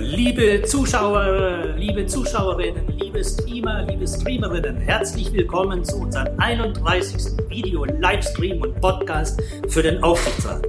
[0.00, 7.36] Liebe Zuschauer, liebe Zuschauerinnen, liebe Streamer, liebe Streamerinnen, herzlich willkommen zu unserem 31.
[7.48, 10.64] Video-Livestream und Podcast für den Aufsichtsrat.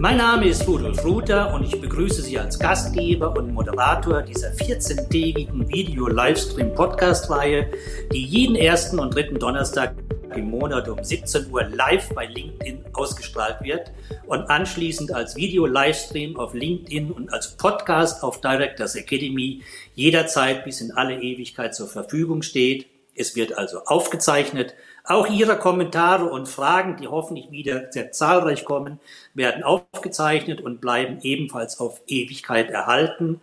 [0.00, 5.68] Mein Name ist Rudolf Ruther und ich begrüße Sie als Gastgeber und Moderator dieser 14-tägigen
[5.68, 7.70] Video-Livestream-Podcast-Reihe,
[8.10, 9.94] die jeden ersten und dritten Donnerstag
[10.34, 13.92] im Monat um 17 Uhr live bei LinkedIn ausgestrahlt wird
[14.26, 19.60] und anschließend als Video-Livestream auf LinkedIn und als Podcast auf Directors Academy
[19.94, 22.86] jederzeit bis in alle Ewigkeit zur Verfügung steht.
[23.14, 24.74] Es wird also aufgezeichnet.
[25.10, 29.00] Auch Ihre Kommentare und Fragen, die hoffentlich wieder sehr zahlreich kommen,
[29.34, 33.40] werden aufgezeichnet und bleiben ebenfalls auf Ewigkeit erhalten.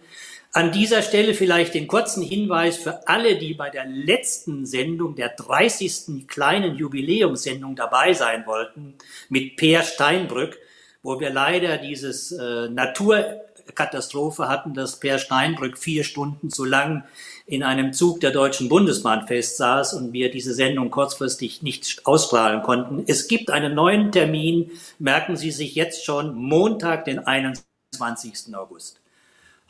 [0.54, 5.28] An dieser Stelle vielleicht den kurzen Hinweis für alle, die bei der letzten Sendung, der
[5.28, 6.26] 30.
[6.30, 8.94] kleinen Jubiläumssendung dabei sein wollten,
[9.28, 10.58] mit Peer Steinbrück,
[11.04, 17.04] wo wir leider dieses äh, Naturkatastrophe hatten, dass Peer Steinbrück vier Stunden zu lang
[17.48, 23.06] in einem Zug der Deutschen Bundesbahn festsaß und wir diese Sendung kurzfristig nicht ausstrahlen konnten.
[23.08, 28.54] Es gibt einen neuen Termin, merken Sie sich jetzt schon, Montag, den 21.
[28.54, 29.00] August.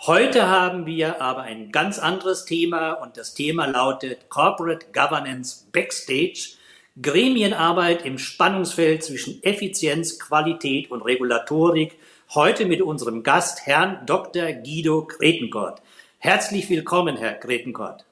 [0.08, 6.56] Heute haben wir aber ein ganz anderes Thema und das Thema lautet Corporate Governance Backstage,
[7.00, 12.00] Gremienarbeit im Spannungsfeld zwischen Effizienz, Qualität und Regulatorik.
[12.34, 14.52] Heute mit unserem Gast, Herrn Dr.
[14.54, 15.84] Guido Gretenkort.
[16.20, 18.06] Herzlich willkommen, Herr Gretenkort.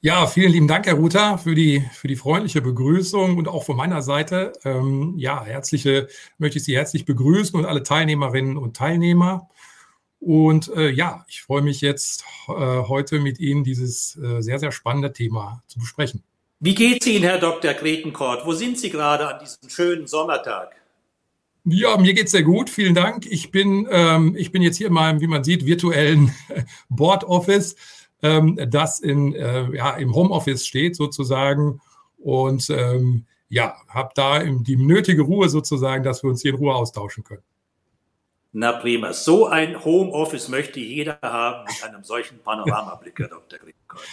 [0.00, 3.76] Ja, vielen lieben Dank, Herr Ruther, für die, für die freundliche Begrüßung und auch von
[3.76, 4.52] meiner Seite.
[4.64, 6.08] Ähm, ja, herzliche,
[6.38, 9.48] möchte ich Sie herzlich begrüßen und alle Teilnehmerinnen und Teilnehmer.
[10.20, 14.72] Und äh, ja, ich freue mich jetzt äh, heute mit Ihnen dieses äh, sehr, sehr
[14.72, 16.22] spannende Thema zu besprechen.
[16.60, 17.74] Wie geht's Ihnen, Herr Dr.
[17.74, 18.46] Gretenkort?
[18.46, 20.77] Wo sind Sie gerade an diesem schönen Sommertag?
[21.70, 22.70] Ja, mir geht's sehr gut.
[22.70, 23.26] Vielen Dank.
[23.26, 26.34] Ich bin, ähm, ich bin jetzt hier in meinem, wie man sieht, virtuellen
[26.88, 27.76] Board Office
[28.22, 31.80] ähm, das in, äh, ja, im Homeoffice steht sozusagen.
[32.18, 36.74] Und ähm, ja, habe da die nötige Ruhe sozusagen, dass wir uns hier in Ruhe
[36.74, 37.42] austauschen können.
[38.52, 39.12] Na prima.
[39.12, 43.58] So ein Homeoffice möchte jeder haben mit einem solchen Panoramablick, Herr Dr.
[43.58, 44.06] Gretenkort.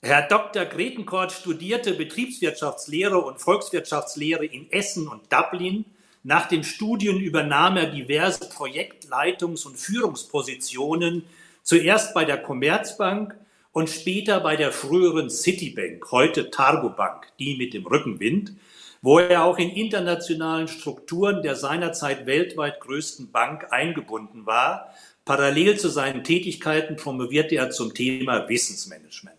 [0.00, 0.64] Herr Dr.
[0.66, 5.86] Gretenkort studierte Betriebswirtschaftslehre und Volkswirtschaftslehre in Essen und Dublin.
[6.22, 11.24] Nach dem Studium übernahm er diverse Projektleitungs- und Führungspositionen
[11.68, 13.36] Zuerst bei der Commerzbank
[13.72, 18.54] und später bei der früheren Citibank, heute Targobank, die mit dem Rückenwind,
[19.02, 24.94] wo er auch in internationalen Strukturen der seinerzeit weltweit größten Bank eingebunden war.
[25.26, 29.36] Parallel zu seinen Tätigkeiten promovierte er zum Thema Wissensmanagement.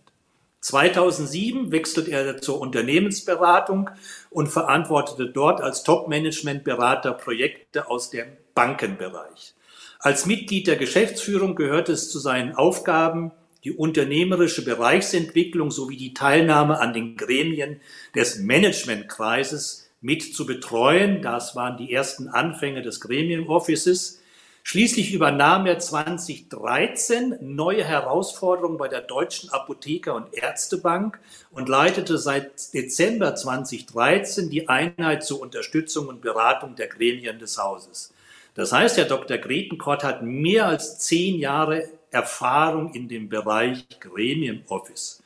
[0.62, 3.89] 2007 wechselte er zur Unternehmensberatung
[4.29, 9.56] und verantwortete dort als Top-Management-Berater Projekte aus dem Bankenbereich.
[10.00, 13.31] Als Mitglied der Geschäftsführung gehört es zu seinen Aufgaben,
[13.63, 17.81] die unternehmerische Bereichsentwicklung sowie die Teilnahme an den Gremien
[18.16, 21.22] des Managementkreises mit zu betreuen.
[21.22, 24.19] Das waren die ersten Anfänge des Gremienoffices.
[24.64, 31.20] Schließlich übernahm er 2013 neue Herausforderungen bei der Deutschen Apotheker- und Ärztebank
[31.52, 38.14] und leitete seit Dezember 2013 die Einheit zur Unterstützung und Beratung der Gremien des Hauses.
[38.53, 39.38] Das heißt, Herr Dr.
[39.38, 45.24] Gretenkort hat mehr als zehn Jahre Erfahrung in dem Bereich Gremium Office.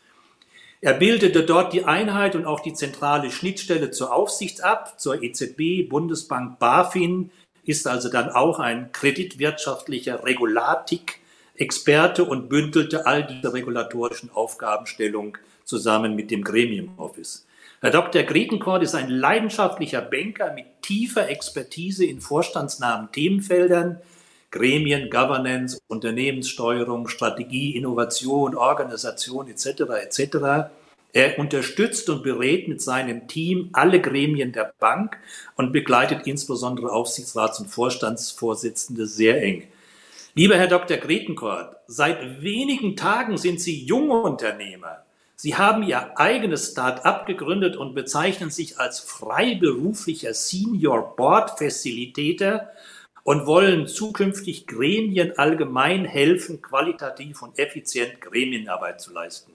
[0.82, 5.88] Er bildete dort die Einheit und auch die zentrale Schnittstelle zur Aufsicht ab, zur EZB,
[5.88, 7.31] Bundesbank, BaFin,
[7.65, 16.31] ist also dann auch ein kreditwirtschaftlicher Regulatik-Experte und bündelte all diese regulatorischen Aufgabenstellungen zusammen mit
[16.31, 17.45] dem Gremium Office.
[17.81, 18.24] Herr Dr.
[18.24, 24.00] Gretenkort ist ein leidenschaftlicher Banker mit tiefer Expertise in vorstandsnahen Themenfeldern,
[24.51, 29.66] Gremien, Governance, Unternehmenssteuerung, Strategie, Innovation, Organisation etc.
[30.01, 30.69] etc.
[31.13, 35.18] Er unterstützt und berät mit seinem Team alle Gremien der Bank
[35.56, 39.68] und begleitet insbesondere Aufsichtsrats- und Vorstandsvorsitzende sehr eng.
[40.33, 40.98] Lieber Herr Dr.
[40.98, 45.06] Gretenkort, seit wenigen Tagen sind Sie junge Unternehmer.
[45.36, 52.69] Sie haben Ihr eigenes Start-up gegründet und bezeichnen sich als freiberuflicher Senior Board Facilitator
[53.24, 59.54] und wollen zukünftig Gremien allgemein helfen, qualitativ und effizient Gremienarbeit zu leisten.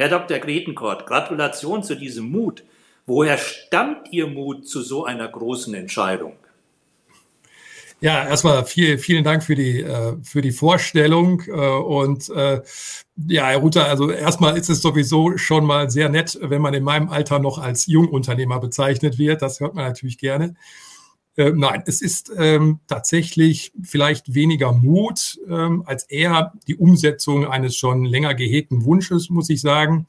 [0.00, 0.38] Herr Dr.
[0.38, 2.64] Gretenkort, Gratulation zu diesem Mut.
[3.04, 6.36] Woher stammt Ihr Mut zu so einer großen Entscheidung?
[8.00, 11.42] Ja, erstmal viel, vielen Dank für die, äh, für die Vorstellung.
[11.46, 12.62] Äh, und äh,
[13.28, 16.82] ja, Herr Ruther, also erstmal ist es sowieso schon mal sehr nett, wenn man in
[16.82, 19.42] meinem Alter noch als Jungunternehmer bezeichnet wird.
[19.42, 20.54] Das hört man natürlich gerne.
[21.36, 27.76] Äh, nein, es ist ähm, tatsächlich vielleicht weniger Mut ähm, als eher die Umsetzung eines
[27.76, 30.06] schon länger gehegten Wunsches, muss ich sagen.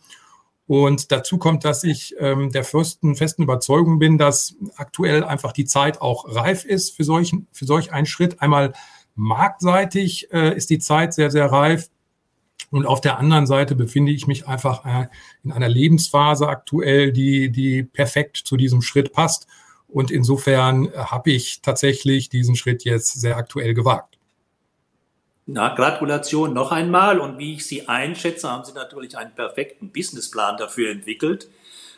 [0.67, 5.65] Und dazu kommt, dass ich ähm, der festen, festen Überzeugung bin, dass aktuell einfach die
[5.65, 8.41] Zeit auch reif ist für, solchen, für solch einen Schritt.
[8.41, 8.73] Einmal
[9.15, 11.89] marktseitig äh, ist die Zeit sehr, sehr reif.
[12.69, 15.07] Und auf der anderen Seite befinde ich mich einfach äh,
[15.43, 19.47] in einer Lebensphase aktuell, die, die perfekt zu diesem Schritt passt.
[19.91, 24.17] Und insofern äh, habe ich tatsächlich diesen Schritt jetzt sehr aktuell gewagt.
[25.45, 27.19] Na, Gratulation noch einmal.
[27.19, 31.49] Und wie ich Sie einschätze, haben Sie natürlich einen perfekten Businessplan dafür entwickelt.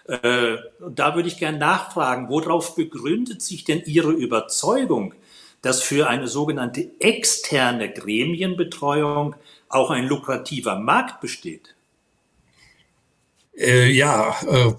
[0.07, 0.57] Äh,
[0.89, 5.13] da würde ich gerne nachfragen, worauf begründet sich denn Ihre Überzeugung,
[5.61, 9.35] dass für eine sogenannte externe Gremienbetreuung
[9.69, 11.75] auch ein lukrativer Markt besteht?
[13.55, 14.73] Äh, ja, äh,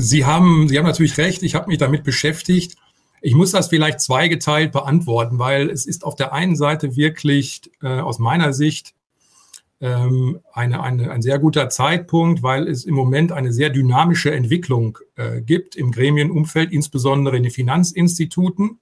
[0.00, 1.42] Sie haben, Sie haben natürlich recht.
[1.42, 2.76] Ich habe mich damit beschäftigt.
[3.20, 7.98] Ich muss das vielleicht zweigeteilt beantworten, weil es ist auf der einen Seite wirklich äh,
[7.98, 8.94] aus meiner Sicht
[9.80, 15.00] ähm, eine, eine, ein sehr guter Zeitpunkt, weil es im Moment eine sehr dynamische Entwicklung
[15.16, 18.78] äh, gibt im Gremienumfeld, insbesondere in den Finanzinstituten.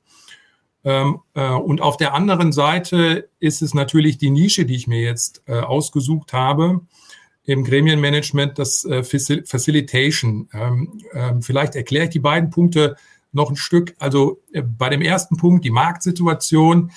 [0.84, 5.00] Ähm, äh, und auf der anderen Seite ist es natürlich die Nische, die ich mir
[5.00, 6.82] jetzt äh, ausgesucht habe
[7.46, 10.48] im Gremienmanagement, das äh, Facilitation.
[10.52, 12.96] Ähm, ähm, vielleicht erkläre ich die beiden Punkte
[13.32, 13.94] noch ein Stück.
[13.98, 16.90] Also äh, bei dem ersten Punkt, die Marktsituation,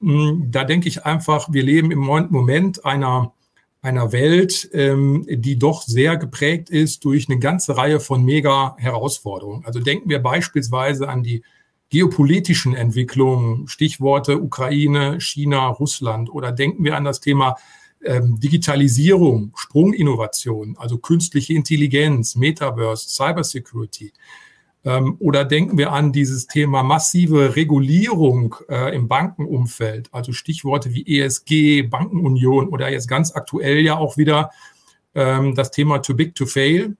[0.00, 3.32] hm, da denke ich einfach, wir leben im Moment einer,
[3.82, 9.64] einer Welt, ähm, die doch sehr geprägt ist durch eine ganze Reihe von Mega-Herausforderungen.
[9.64, 11.42] Also denken wir beispielsweise an die
[11.88, 17.56] geopolitischen Entwicklungen, Stichworte Ukraine, China, Russland, oder denken wir an das Thema
[18.04, 24.12] ähm, Digitalisierung, Sprunginnovation, also künstliche Intelligenz, Metaverse, Cybersecurity.
[24.84, 31.20] Ähm, oder denken wir an dieses Thema massive Regulierung äh, im Bankenumfeld, also Stichworte wie
[31.20, 34.50] ESG, Bankenunion oder jetzt ganz aktuell ja auch wieder
[35.14, 36.96] ähm, das Thema Too Big to Fail.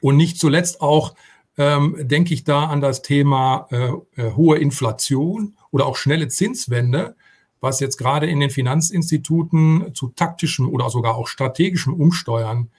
[0.00, 1.14] Und nicht zuletzt auch
[1.58, 7.16] ähm, denke ich da an das Thema äh, äh, hohe Inflation oder auch schnelle Zinswende,
[7.60, 12.70] was jetzt gerade in den Finanzinstituten zu taktischem oder sogar auch strategischem Umsteuern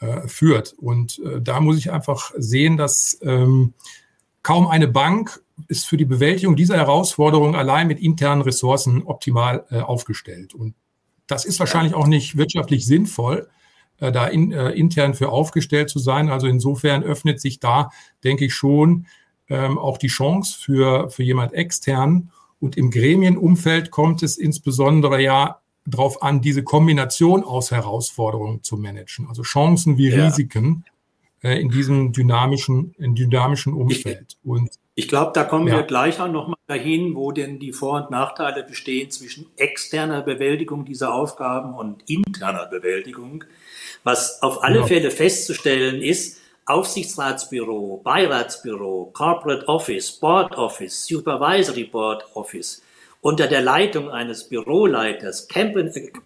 [0.00, 0.74] äh, führt.
[0.78, 3.74] Und äh, da muss ich einfach sehen, dass ähm,
[4.42, 9.80] kaum eine Bank ist für die Bewältigung dieser Herausforderung allein mit internen Ressourcen optimal äh,
[9.80, 10.54] aufgestellt.
[10.54, 10.74] Und
[11.26, 13.48] das ist wahrscheinlich auch nicht wirtschaftlich sinnvoll,
[13.98, 16.30] äh, da in, äh, intern für aufgestellt zu sein.
[16.30, 17.90] Also insofern öffnet sich da,
[18.24, 19.06] denke ich schon,
[19.48, 22.30] ähm, auch die Chance für, für jemand extern.
[22.60, 29.26] Und im Gremienumfeld kommt es insbesondere ja darauf an, diese Kombination aus Herausforderungen zu managen,
[29.28, 30.24] also Chancen wie ja.
[30.24, 30.84] Risiken
[31.42, 34.36] äh, in diesem dynamischen, in dynamischen Umfeld.
[34.42, 35.76] Ich, und ich glaube, da kommen ja.
[35.76, 40.84] wir gleich auch nochmal dahin, wo denn die Vor- und Nachteile bestehen zwischen externer Bewältigung
[40.84, 43.44] dieser Aufgaben und interner Bewältigung.
[44.04, 44.86] Was auf alle ja.
[44.86, 46.39] Fälle festzustellen ist,
[46.70, 52.82] Aufsichtsratsbüro, Beiratsbüro, Corporate Office, Board Office, Supervisory Board Office
[53.20, 55.48] unter der Leitung eines Büroleiters,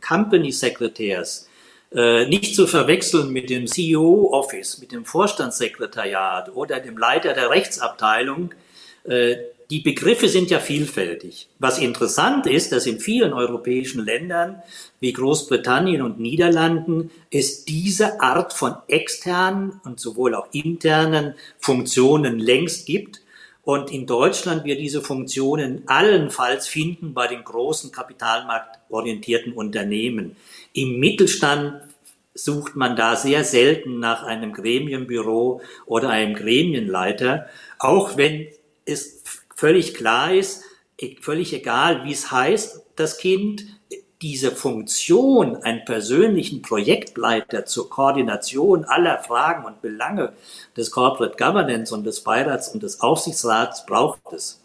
[0.06, 1.48] Company Sekretärs,
[1.94, 7.50] äh, nicht zu verwechseln mit dem CEO Office, mit dem Vorstandssekretariat oder dem Leiter der
[7.50, 8.50] Rechtsabteilung.
[9.71, 11.49] Die Begriffe sind ja vielfältig.
[11.59, 14.62] Was interessant ist, dass in vielen europäischen Ländern
[15.00, 22.87] wie Großbritannien und Niederlanden es diese Art von externen und sowohl auch internen Funktionen längst
[22.87, 23.23] gibt
[23.64, 30.37] und in Deutschland wir diese Funktionen allenfalls finden bei den großen kapitalmarktorientierten Unternehmen.
[30.75, 31.80] Im Mittelstand
[32.35, 37.47] sucht man da sehr selten nach einem Gremienbüro oder einem Gremienleiter,
[37.78, 38.49] auch wenn
[38.85, 39.23] es
[39.64, 40.62] völlig klar ist,
[41.23, 43.64] völlig egal, wie es heißt, das Kind,
[44.21, 50.35] diese Funktion, einen persönlichen Projektleiter zur Koordination aller Fragen und Belange
[50.76, 54.61] des Corporate Governance und des Beirats und des Aufsichtsrats braucht es.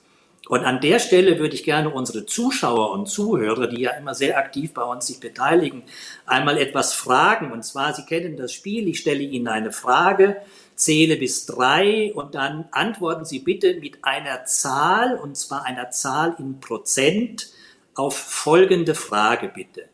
[0.50, 4.38] Und an der Stelle würde ich gerne unsere Zuschauer und Zuhörer, die ja immer sehr
[4.38, 5.84] aktiv bei uns sich beteiligen,
[6.26, 7.54] einmal etwas fragen.
[7.54, 10.42] Und zwar, Sie kennen das Spiel, ich stelle Ihnen eine Frage,
[10.80, 16.36] zähle bis drei und dann antworten Sie bitte mit einer Zahl, und zwar einer Zahl
[16.40, 17.50] in Prozent,
[17.96, 19.90] auf folgende Frage bitte.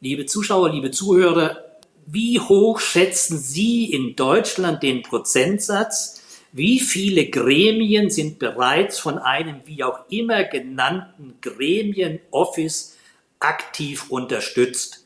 [0.00, 1.64] Liebe Zuschauer, liebe Zuhörer,
[2.06, 6.22] wie hoch schätzen Sie in Deutschland den Prozentsatz?
[6.52, 12.96] Wie viele Gremien sind bereits von einem wie auch immer genannten Gremien-Office
[13.38, 15.05] aktiv unterstützt?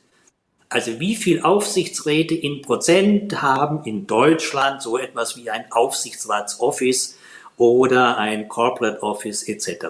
[0.71, 7.19] Also wie viel Aufsichtsräte in Prozent haben in Deutschland so etwas wie ein Aufsichtsratsoffice
[7.57, 9.87] oder ein Corporate Office etc.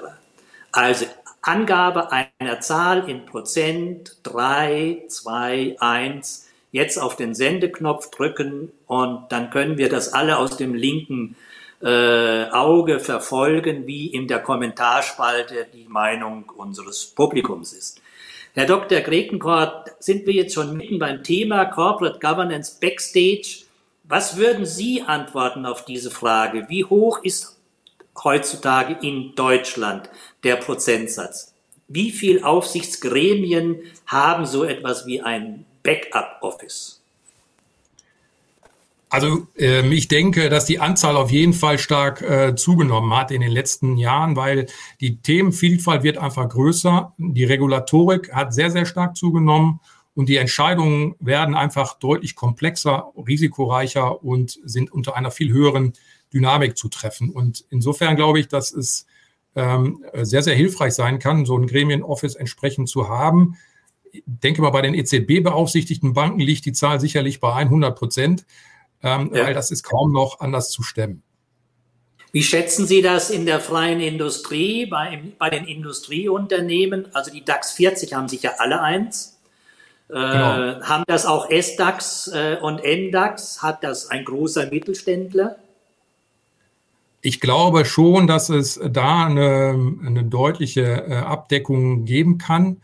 [0.72, 1.04] Also
[1.42, 6.49] Angabe einer Zahl in Prozent, drei, zwei, eins.
[6.72, 11.37] jetzt auf den Sendeknopf drücken und dann können wir das alle aus dem linken
[11.82, 18.00] äh, Auge verfolgen, wie in der Kommentarspalte die Meinung unseres Publikums ist.
[18.52, 19.00] Herr Dr.
[19.00, 23.64] Grekenkort, sind wir jetzt schon mitten beim Thema Corporate Governance Backstage.
[24.02, 26.66] Was würden Sie antworten auf diese Frage?
[26.69, 27.61] Wie hoch ist
[28.25, 30.11] heutzutage in Deutschland
[30.42, 31.54] der Prozentsatz?
[31.87, 37.00] Wie viele Aufsichtsgremien haben so etwas wie ein Backup-Office?
[39.11, 43.40] Also ähm, ich denke, dass die Anzahl auf jeden Fall stark äh, zugenommen hat in
[43.40, 44.67] den letzten Jahren, weil
[45.00, 47.12] die Themenvielfalt wird einfach größer.
[47.19, 49.81] Die Regulatorik hat sehr, sehr stark zugenommen
[50.14, 55.93] und die Entscheidungen werden einfach deutlich komplexer, risikoreicher und sind unter einer viel höheren
[56.33, 57.31] Dynamik zu treffen.
[57.31, 59.07] Und insofern glaube ich, dass es
[59.57, 63.57] ähm, sehr, sehr hilfreich sein kann, so ein Gremienoffice entsprechend zu haben.
[64.12, 68.47] Ich denke mal, bei den EZB-beaufsichtigten Banken liegt die Zahl sicherlich bei 100 Prozent
[69.02, 69.45] ähm, ja.
[69.45, 71.23] weil das ist kaum noch anders zu stemmen.
[72.33, 77.09] Wie schätzen Sie das in der freien Industrie, bei, bei den Industrieunternehmen?
[77.12, 79.40] Also die DAX 40 haben sicher alle eins.
[80.09, 80.80] Äh, genau.
[80.83, 83.62] Haben das auch SDAX äh, und NDAX?
[83.62, 85.57] Hat das ein großer Mittelständler?
[87.23, 92.80] Ich glaube schon, dass es da eine, eine deutliche äh, Abdeckung geben kann.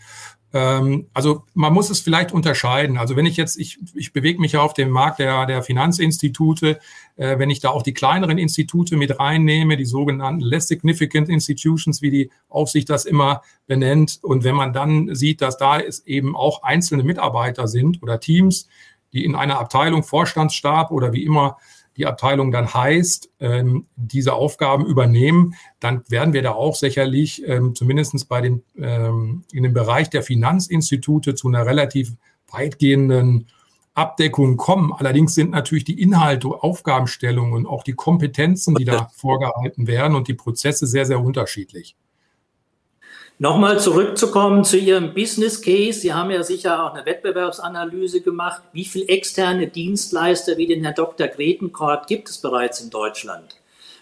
[0.53, 2.99] Ähm, also man muss es vielleicht unterscheiden.
[2.99, 6.79] Also wenn ich jetzt, ich, ich bewege mich ja auf dem Markt der, der Finanzinstitute,
[7.17, 12.03] äh, wenn ich da auch die kleineren Institute mit reinnehme, die sogenannten less significant institutions,
[12.03, 16.37] wie die Aufsicht das immer benennt, und wenn man dann sieht, dass da es eben
[16.37, 18.69] auch einzelne Mitarbeiter sind oder Teams,
[19.13, 21.57] die in einer Abteilung, Vorstandsstab oder wie immer
[21.97, 27.75] die Abteilung dann heißt, ähm, diese Aufgaben übernehmen, dann werden wir da auch sicherlich ähm,
[27.75, 32.13] zumindest bei den, ähm, in dem Bereich der Finanzinstitute zu einer relativ
[32.51, 33.49] weitgehenden
[33.95, 34.93] Abdeckung kommen.
[34.93, 40.29] Allerdings sind natürlich die Inhalte, Aufgabenstellungen und auch die Kompetenzen, die da vorgehalten werden und
[40.29, 41.97] die Prozesse sehr, sehr unterschiedlich.
[43.39, 46.01] Nochmal zurückzukommen zu Ihrem Business Case.
[46.01, 48.63] Sie haben ja sicher auch eine Wettbewerbsanalyse gemacht.
[48.73, 51.29] Wie viele externe Dienstleister wie den Herr Dr.
[51.29, 53.57] Gretenkort gibt es bereits in Deutschland,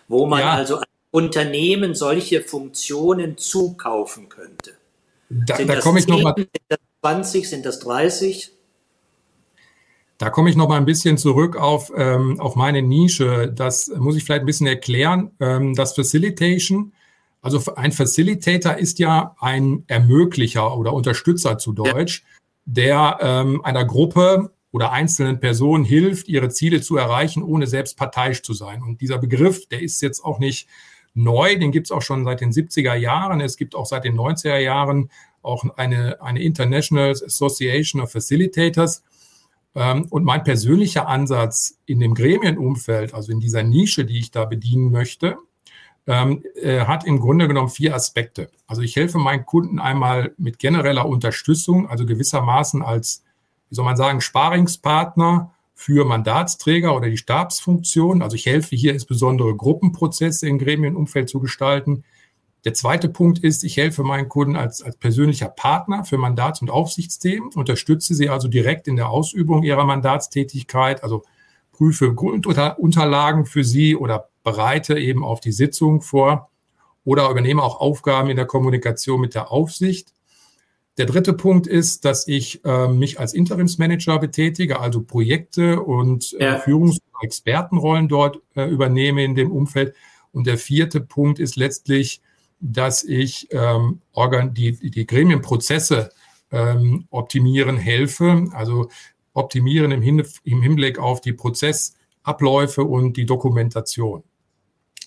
[0.06, 0.52] wo man ja.
[0.52, 4.74] also Unternehmen solche Funktionen zukaufen könnte?
[5.28, 6.34] Da, sind da komme ich nochmal.
[6.36, 8.52] Sind das 20, sind das 30?
[10.18, 13.52] Da komme ich noch mal ein bisschen zurück auf, ähm, auf meine Nische.
[13.52, 15.32] Das muss ich vielleicht ein bisschen erklären.
[15.40, 16.92] Ähm, das Facilitation
[17.44, 22.24] also ein Facilitator ist ja ein Ermöglicher oder Unterstützer zu Deutsch,
[22.64, 28.40] der ähm, einer Gruppe oder einzelnen Personen hilft, ihre Ziele zu erreichen, ohne selbst parteiisch
[28.40, 28.82] zu sein.
[28.82, 30.68] Und dieser Begriff, der ist jetzt auch nicht
[31.12, 33.42] neu, den gibt es auch schon seit den 70er Jahren.
[33.42, 35.10] Es gibt auch seit den 90er Jahren
[35.42, 39.02] auch eine, eine International Association of Facilitators.
[39.74, 44.46] Ähm, und mein persönlicher Ansatz in dem Gremienumfeld, also in dieser Nische, die ich da
[44.46, 45.36] bedienen möchte,
[46.06, 48.50] ähm, äh, hat im Grunde genommen vier Aspekte.
[48.66, 53.24] Also ich helfe meinen Kunden einmal mit genereller Unterstützung, also gewissermaßen als,
[53.68, 58.22] wie soll man sagen, Sparingspartner für Mandatsträger oder die Stabsfunktion.
[58.22, 62.04] Also ich helfe hier insbesondere Gruppenprozesse im Gremienumfeld zu gestalten.
[62.64, 66.70] Der zweite Punkt ist, ich helfe meinen Kunden als, als persönlicher Partner für Mandats- und
[66.70, 71.24] Aufsichtsthemen, unterstütze sie also direkt in der Ausübung ihrer Mandatstätigkeit, also
[71.72, 76.50] prüfe Grundunterlagen für sie oder bereite eben auf die Sitzung vor
[77.04, 80.12] oder übernehme auch Aufgaben in der Kommunikation mit der Aufsicht.
[80.96, 86.60] Der dritte Punkt ist, dass ich äh, mich als Interimsmanager betätige, also Projekte und äh.
[86.60, 89.94] Führungs- und Expertenrollen dort äh, übernehme in dem Umfeld.
[90.30, 92.22] Und der vierte Punkt ist letztlich,
[92.60, 94.00] dass ich ähm,
[94.52, 96.10] die, die Gremienprozesse
[96.52, 98.88] ähm, optimieren helfe, also
[99.32, 104.22] optimieren im, Hin im Hinblick auf die Prozessabläufe und die Dokumentation.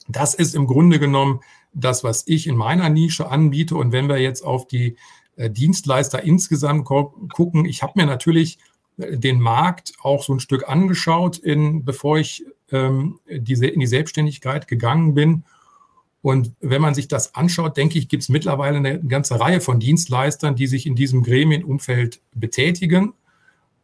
[0.08, 1.42] Das ist im Grunde genommen
[1.74, 3.76] das, was ich in meiner Nische anbiete.
[3.76, 4.98] Und wenn wir jetzt auf die
[5.36, 8.58] äh, Dienstleister insgesamt gucken, ich habe mir natürlich
[8.98, 13.88] äh, den Markt auch so ein Stück angeschaut, in, bevor ich ähm, diese, in die
[13.88, 15.44] Selbstständigkeit gegangen bin.
[16.22, 19.80] Und wenn man sich das anschaut, denke ich, gibt es mittlerweile eine ganze Reihe von
[19.80, 23.14] Dienstleistern, die sich in diesem Gremienumfeld betätigen.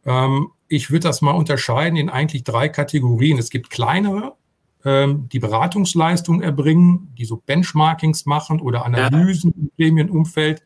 [0.04, 3.38] Ähm, ich würde das mal unterscheiden in eigentlich drei Kategorien.
[3.38, 4.36] Es gibt kleinere,
[4.84, 9.62] ähm, die Beratungsleistungen erbringen, die so Benchmarkings machen oder Analysen ja.
[9.62, 10.62] im Gremienumfeld.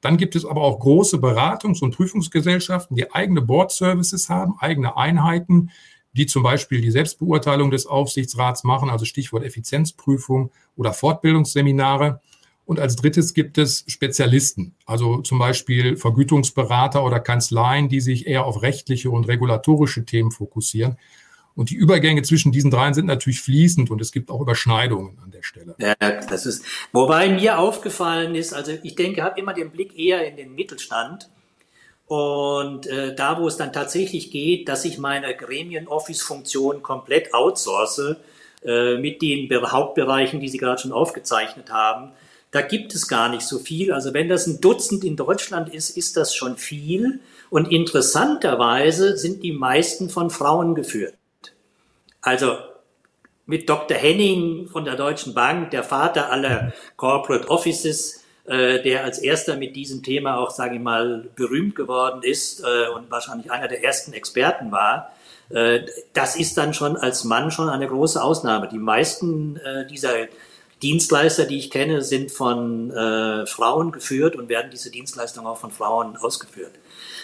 [0.00, 5.70] Dann gibt es aber auch große Beratungs- und Prüfungsgesellschaften, die eigene Board-Services haben, eigene Einheiten,
[6.12, 12.20] die zum Beispiel die Selbstbeurteilung des Aufsichtsrats machen, also Stichwort Effizienzprüfung oder Fortbildungsseminare.
[12.64, 18.44] Und als drittes gibt es Spezialisten, also zum Beispiel Vergütungsberater oder Kanzleien, die sich eher
[18.44, 20.96] auf rechtliche und regulatorische Themen fokussieren.
[21.54, 25.30] Und die Übergänge zwischen diesen dreien sind natürlich fließend und es gibt auch Überschneidungen an
[25.30, 25.74] der Stelle.
[25.78, 30.26] Ja, das ist, wobei mir aufgefallen ist, also ich denke, habe immer den Blick eher
[30.26, 31.28] in den Mittelstand.
[32.06, 38.16] Und äh, da, wo es dann tatsächlich geht, dass ich meine Gremien-Office-Funktion komplett outsource
[38.64, 42.12] äh, mit den Hauptbereichen, die Sie gerade schon aufgezeichnet haben,
[42.50, 43.92] da gibt es gar nicht so viel.
[43.92, 47.20] Also wenn das ein Dutzend in Deutschland ist, ist das schon viel.
[47.48, 51.14] Und interessanterweise sind die meisten von Frauen geführt.
[52.22, 52.56] Also
[53.44, 53.96] mit Dr.
[53.96, 59.76] Henning von der Deutschen Bank, der Vater aller Corporate Offices, äh, der als erster mit
[59.76, 64.12] diesem Thema auch, sage ich mal, berühmt geworden ist äh, und wahrscheinlich einer der ersten
[64.12, 65.12] Experten war.
[65.50, 65.80] Äh,
[66.12, 68.68] das ist dann schon als Mann schon eine große Ausnahme.
[68.68, 70.12] Die meisten äh, dieser
[70.82, 75.70] Dienstleister, die ich kenne, sind von äh, Frauen geführt und werden diese Dienstleistungen auch von
[75.70, 76.72] Frauen ausgeführt.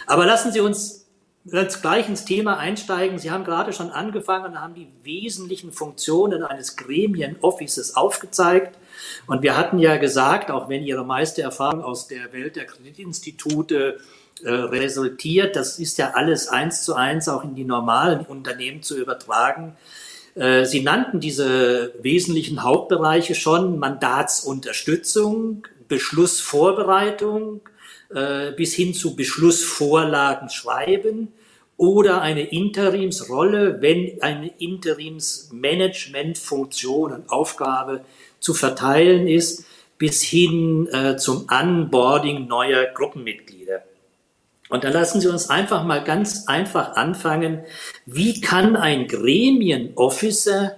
[0.06, 1.07] Aber lassen Sie uns
[1.52, 3.18] jetzt gleich ins Thema einsteigen.
[3.18, 8.78] Sie haben gerade schon angefangen und haben die wesentlichen Funktionen eines Gremien-Offices aufgezeigt.
[9.26, 13.98] Und wir hatten ja gesagt, auch wenn Ihre meiste Erfahrung aus der Welt der Kreditinstitute
[14.42, 18.98] äh, resultiert, das ist ja alles eins zu eins auch in die normalen Unternehmen zu
[18.98, 19.76] übertragen.
[20.34, 27.62] Äh, Sie nannten diese wesentlichen Hauptbereiche schon Mandatsunterstützung, Beschlussvorbereitung,
[28.10, 31.32] äh, bis hin zu Beschlussvorlagen schreiben
[31.78, 38.04] oder eine Interimsrolle, wenn eine Interimsmanagementfunktion und Aufgabe
[38.40, 39.64] zu verteilen ist,
[39.96, 43.84] bis hin äh, zum Onboarding neuer Gruppenmitglieder.
[44.68, 47.62] Und da lassen Sie uns einfach mal ganz einfach anfangen.
[48.06, 50.76] Wie kann ein Gremienofficer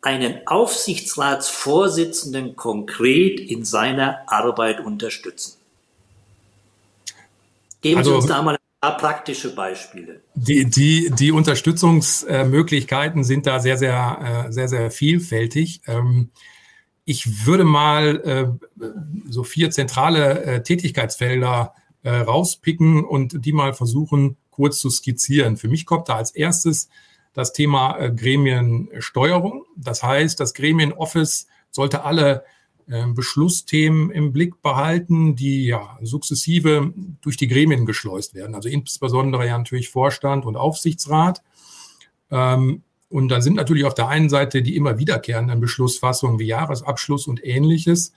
[0.00, 5.58] einen Aufsichtsratsvorsitzenden konkret in seiner Arbeit unterstützen?
[7.80, 10.22] Geben also, Sie uns da mal paar praktische Beispiele.
[10.34, 15.82] Die, die, die Unterstützungsmöglichkeiten sind da sehr, sehr, äh, sehr, sehr vielfältig.
[15.86, 16.30] Ähm,
[17.04, 18.86] ich würde mal äh,
[19.28, 25.56] so vier zentrale äh, Tätigkeitsfelder rauspicken und die mal versuchen, kurz zu skizzieren.
[25.56, 26.88] Für mich kommt da als erstes
[27.34, 29.66] das Thema Gremiensteuerung.
[29.76, 32.44] Das heißt, das Gremienoffice sollte alle
[32.88, 38.54] Beschlussthemen im Blick behalten, die ja sukzessive durch die Gremien geschleust werden.
[38.54, 41.42] Also insbesondere ja natürlich Vorstand und Aufsichtsrat.
[42.30, 47.26] Ähm, und dann sind natürlich auf der einen Seite die immer wiederkehrenden Beschlussfassungen wie Jahresabschluss
[47.26, 48.12] und ähnliches.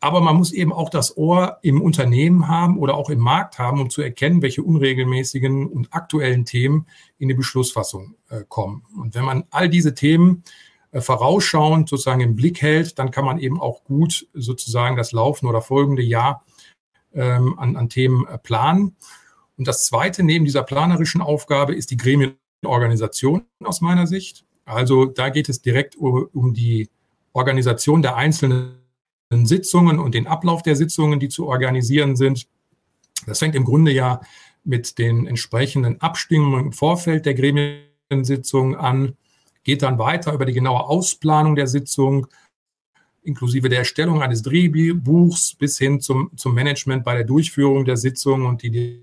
[0.00, 3.80] Aber man muss eben auch das Ohr im Unternehmen haben oder auch im Markt haben,
[3.80, 6.86] um zu erkennen, welche unregelmäßigen und aktuellen Themen
[7.18, 8.84] in die Beschlussfassung äh, kommen.
[9.00, 10.42] Und wenn man all diese Themen
[11.00, 15.62] vorausschauend sozusagen im Blick hält, dann kann man eben auch gut sozusagen das laufende oder
[15.62, 16.44] folgende Jahr
[17.14, 18.96] ähm, an, an Themen äh, planen.
[19.56, 24.44] Und das Zweite neben dieser planerischen Aufgabe ist die Gremienorganisation aus meiner Sicht.
[24.64, 26.90] Also da geht es direkt um, um die
[27.32, 28.76] Organisation der einzelnen
[29.30, 32.46] Sitzungen und den Ablauf der Sitzungen, die zu organisieren sind.
[33.26, 34.20] Das fängt im Grunde ja
[34.64, 39.16] mit den entsprechenden Abstimmungen im Vorfeld der Gremiensitzungen an
[39.64, 42.26] geht dann weiter über die genaue Ausplanung der Sitzung,
[43.22, 48.46] inklusive der Erstellung eines Drehbuchs bis hin zum, zum Management bei der Durchführung der Sitzung
[48.46, 49.02] und die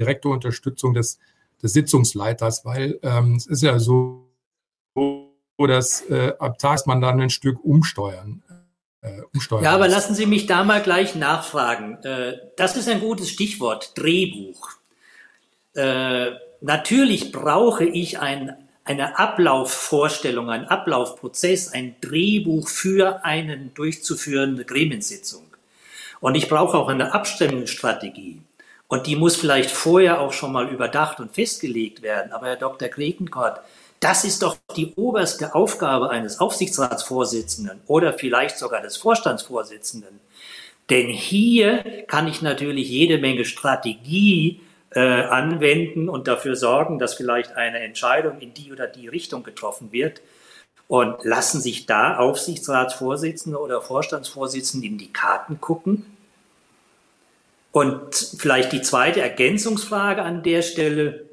[0.00, 1.18] direkte Unterstützung des,
[1.62, 4.28] des Sitzungsleiters, weil ähm, es ist ja so,
[5.58, 8.42] dass äh, ab Tags man dann ein Stück umsteuern.
[9.00, 12.02] Äh, umsteuern ja, aber lassen Sie mich da mal gleich nachfragen.
[12.02, 14.70] Äh, das ist ein gutes Stichwort, Drehbuch.
[15.74, 25.42] Äh, natürlich brauche ich ein eine Ablaufvorstellung, ein Ablaufprozess, ein Drehbuch für eine durchzuführende Gremiensitzung.
[26.20, 28.40] Und ich brauche auch eine Abstimmungsstrategie.
[28.88, 32.32] Und die muss vielleicht vorher auch schon mal überdacht und festgelegt werden.
[32.32, 32.88] Aber Herr Dr.
[32.88, 33.60] Gretenkort,
[33.98, 40.20] das ist doch die oberste Aufgabe eines Aufsichtsratsvorsitzenden oder vielleicht sogar des Vorstandsvorsitzenden.
[40.90, 47.56] Denn hier kann ich natürlich jede Menge Strategie äh, anwenden und dafür sorgen, dass vielleicht
[47.56, 50.20] eine Entscheidung in die oder die Richtung getroffen wird.
[50.88, 56.06] Und lassen sich da Aufsichtsratsvorsitzende oder Vorstandsvorsitzende in die Karten gucken?
[57.72, 61.26] Und vielleicht die zweite Ergänzungsfrage an der Stelle.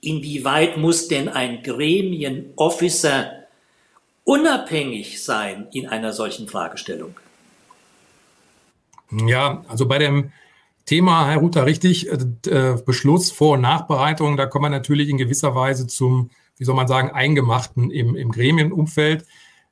[0.00, 3.32] Inwieweit muss denn ein Gremienofficer
[4.24, 7.14] unabhängig sein in einer solchen Fragestellung?
[9.10, 10.32] Ja, also bei dem
[10.88, 12.16] Thema, Herr Ruther, richtig, äh,
[12.48, 16.74] äh, Beschluss, Vor- und Nachbereitung, da kommen wir natürlich in gewisser Weise zum, wie soll
[16.74, 19.26] man sagen, Eingemachten im, im Gremienumfeld.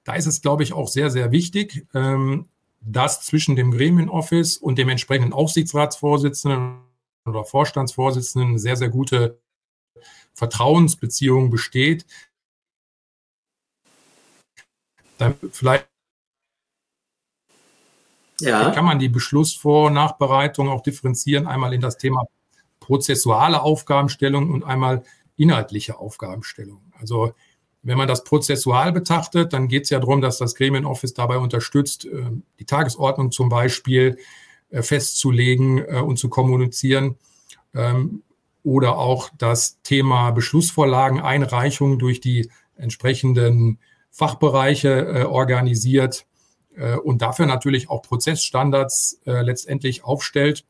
[0.05, 2.51] Da ist es, glaube ich, auch sehr, sehr wichtig, ähm,
[2.83, 6.81] dass zwischen dem Gremienoffice und dem entsprechenden Aufsichtsratsvorsitzenden
[7.25, 9.41] oder Vorstandsvorsitzenden eine sehr, sehr gute
[10.35, 12.05] Vertrauensbeziehung besteht.
[15.17, 15.89] Dann vielleicht
[18.41, 18.71] ja.
[18.71, 22.27] kann man die Beschlussvor- und Nachbereitung auch differenzieren, einmal in das Thema
[22.81, 25.03] prozessuale Aufgabenstellung und einmal
[25.37, 26.81] inhaltliche Aufgabenstellung.
[26.99, 27.33] Also
[27.87, 32.05] wenn man das prozessual betrachtet, dann geht es ja darum, dass das Gremienoffice dabei unterstützt,
[32.05, 32.25] äh,
[32.59, 34.19] die Tagesordnung zum Beispiel
[34.71, 37.17] äh, festzulegen äh, und zu kommunizieren
[37.75, 38.23] ähm,
[38.65, 43.79] oder auch das Thema Beschlussvorlagen, Einreichung durch die entsprechenden
[44.11, 46.26] Fachbereiche organisiert
[46.97, 50.65] und dafür natürlich auch Prozessstandards äh, letztendlich aufstellt.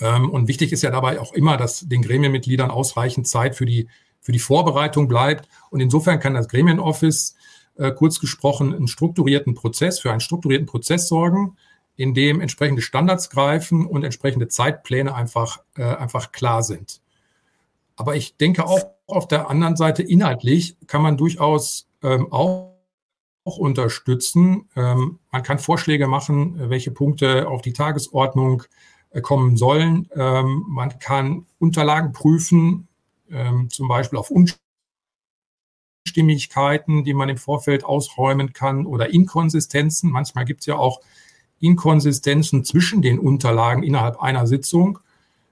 [0.00, 3.88] Ähm, und wichtig ist ja dabei auch immer, dass den Gremienmitgliedern ausreichend Zeit für die,
[4.20, 5.48] für die Vorbereitung bleibt.
[5.70, 7.36] Und insofern kann das Gremienoffice
[7.76, 11.56] äh, kurz gesprochen einen strukturierten Prozess, für einen strukturierten Prozess sorgen,
[11.96, 17.00] in dem entsprechende Standards greifen und entsprechende Zeitpläne einfach, äh, einfach klar sind.
[17.96, 22.73] Aber ich denke auch auf der anderen Seite inhaltlich kann man durchaus ähm, auch
[23.44, 24.68] auch unterstützen.
[24.74, 28.64] Ähm, man kann Vorschläge machen, äh, welche Punkte auf die Tagesordnung
[29.10, 30.08] äh, kommen sollen.
[30.14, 32.88] Ähm, man kann Unterlagen prüfen,
[33.30, 34.30] ähm, zum Beispiel auf
[36.06, 40.10] Unstimmigkeiten, die man im Vorfeld ausräumen kann oder Inkonsistenzen.
[40.10, 41.00] Manchmal gibt es ja auch
[41.60, 44.98] Inkonsistenzen zwischen den Unterlagen innerhalb einer Sitzung.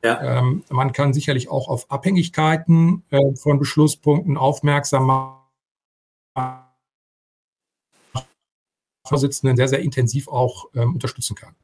[0.02, 0.38] Ja.
[0.38, 6.61] Ähm, man kann sicherlich auch auf Abhängigkeiten äh, von Beschlusspunkten aufmerksam machen
[9.04, 11.54] Vorsitzenden sehr, sehr intensiv auch ähm, unterstützen kann.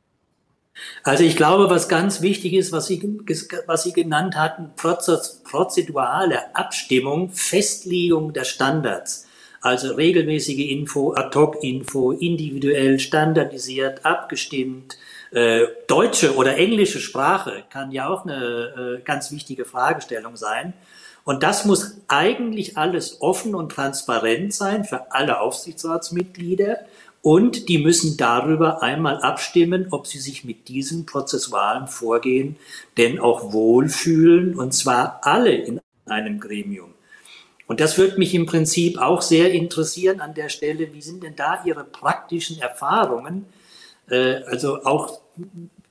[1.03, 3.03] Also ich glaube, was ganz wichtig ist, was Sie,
[3.67, 9.27] was Sie genannt hatten, prozedurale Abstimmung, Festlegung der Standards.
[9.61, 14.97] Also regelmäßige Info, Ad-Hoc-Info, individuell, standardisiert, abgestimmt.
[15.33, 20.75] Äh, deutsche oder englische Sprache kann ja auch eine äh, ganz wichtige Fragestellung sein.
[21.25, 26.79] Und das muss eigentlich alles offen und transparent sein für alle Aufsichtsratsmitglieder.
[27.21, 32.57] Und die müssen darüber einmal abstimmen, ob sie sich mit diesem prozessualen Vorgehen
[32.97, 36.95] denn auch wohlfühlen, und zwar alle in einem Gremium.
[37.67, 40.95] Und das würde mich im Prinzip auch sehr interessieren an der Stelle.
[40.95, 43.45] Wie sind denn da Ihre praktischen Erfahrungen?
[44.09, 45.21] Äh, also auch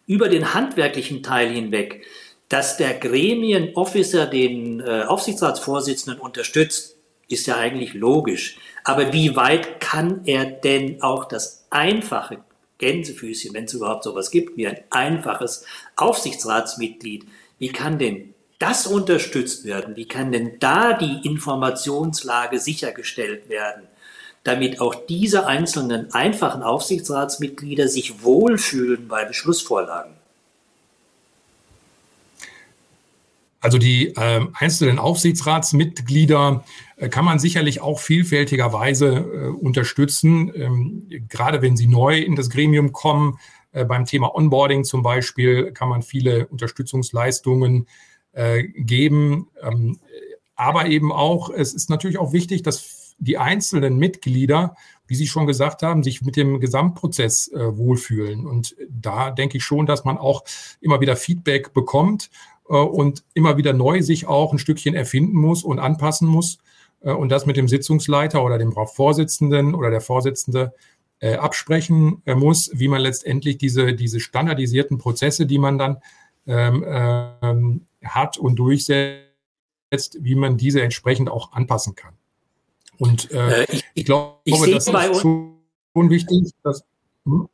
[0.07, 2.05] über den handwerklichen Teil hinweg,
[2.49, 6.95] dass der Gremienofficer den äh, Aufsichtsratsvorsitzenden unterstützt,
[7.27, 8.57] ist ja eigentlich logisch.
[8.87, 12.37] Aber wie weit kann er denn auch das einfache
[12.77, 15.65] Gänsefüßchen, wenn es überhaupt sowas gibt, wie ein einfaches
[15.97, 17.27] Aufsichtsratsmitglied,
[17.59, 19.97] wie kann denn das unterstützt werden?
[19.97, 23.83] Wie kann denn da die Informationslage sichergestellt werden,
[24.45, 30.16] damit auch diese einzelnen einfachen Aufsichtsratsmitglieder sich wohlfühlen bei Beschlussvorlagen?
[33.59, 36.63] Also die äh, einzelnen Aufsichtsratsmitglieder
[36.97, 42.49] äh, kann man sicherlich auch vielfältigerweise äh, unterstützen, ähm, gerade wenn sie neu in das
[42.49, 43.39] Gremium kommen.
[43.71, 47.87] Äh, beim Thema Onboarding zum Beispiel kann man viele Unterstützungsleistungen
[48.33, 49.47] äh, geben.
[49.61, 49.99] Ähm,
[50.55, 54.75] aber eben auch, es ist natürlich auch wichtig, dass die einzelnen Mitglieder,
[55.07, 58.45] wie Sie schon gesagt haben, sich mit dem Gesamtprozess äh, wohlfühlen.
[58.45, 60.43] Und da denke ich schon, dass man auch
[60.81, 62.29] immer wieder Feedback bekommt
[62.75, 66.59] und immer wieder neu sich auch ein Stückchen erfinden muss und anpassen muss
[67.01, 70.73] äh, und das mit dem Sitzungsleiter oder dem Vorsitzenden oder der Vorsitzende
[71.19, 75.97] äh, absprechen muss, wie man letztendlich diese, diese standardisierten Prozesse, die man dann
[76.45, 79.23] ähm, ähm, hat und durchsetzt,
[80.19, 82.13] wie man diese entsprechend auch anpassen kann.
[82.99, 85.57] Und äh, ich, ich, glaube, ich das ist schon
[85.95, 86.51] wichtig.
[86.63, 86.83] Dass,
[87.25, 87.49] hm?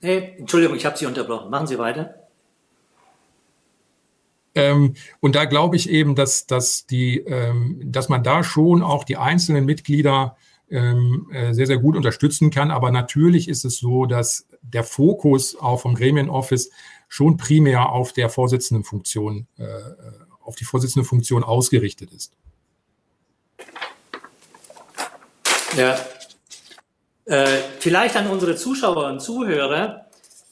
[0.00, 1.50] hey, Entschuldigung, ich habe Sie unterbrochen.
[1.50, 2.23] Machen Sie weiter.
[4.54, 9.04] Ähm, und da glaube ich eben, dass, dass, die, ähm, dass man da schon auch
[9.04, 10.36] die einzelnen Mitglieder
[10.70, 12.70] ähm, äh, sehr, sehr gut unterstützen kann.
[12.70, 16.70] Aber natürlich ist es so, dass der Fokus auch vom Gremienoffice
[17.08, 19.64] schon primär auf der Vorsitzendenfunktion, äh,
[20.40, 22.32] auf die Vorsitzende Funktion ausgerichtet ist.
[25.76, 25.98] Ja.
[27.26, 30.03] Äh, vielleicht an unsere Zuschauer und Zuhörer,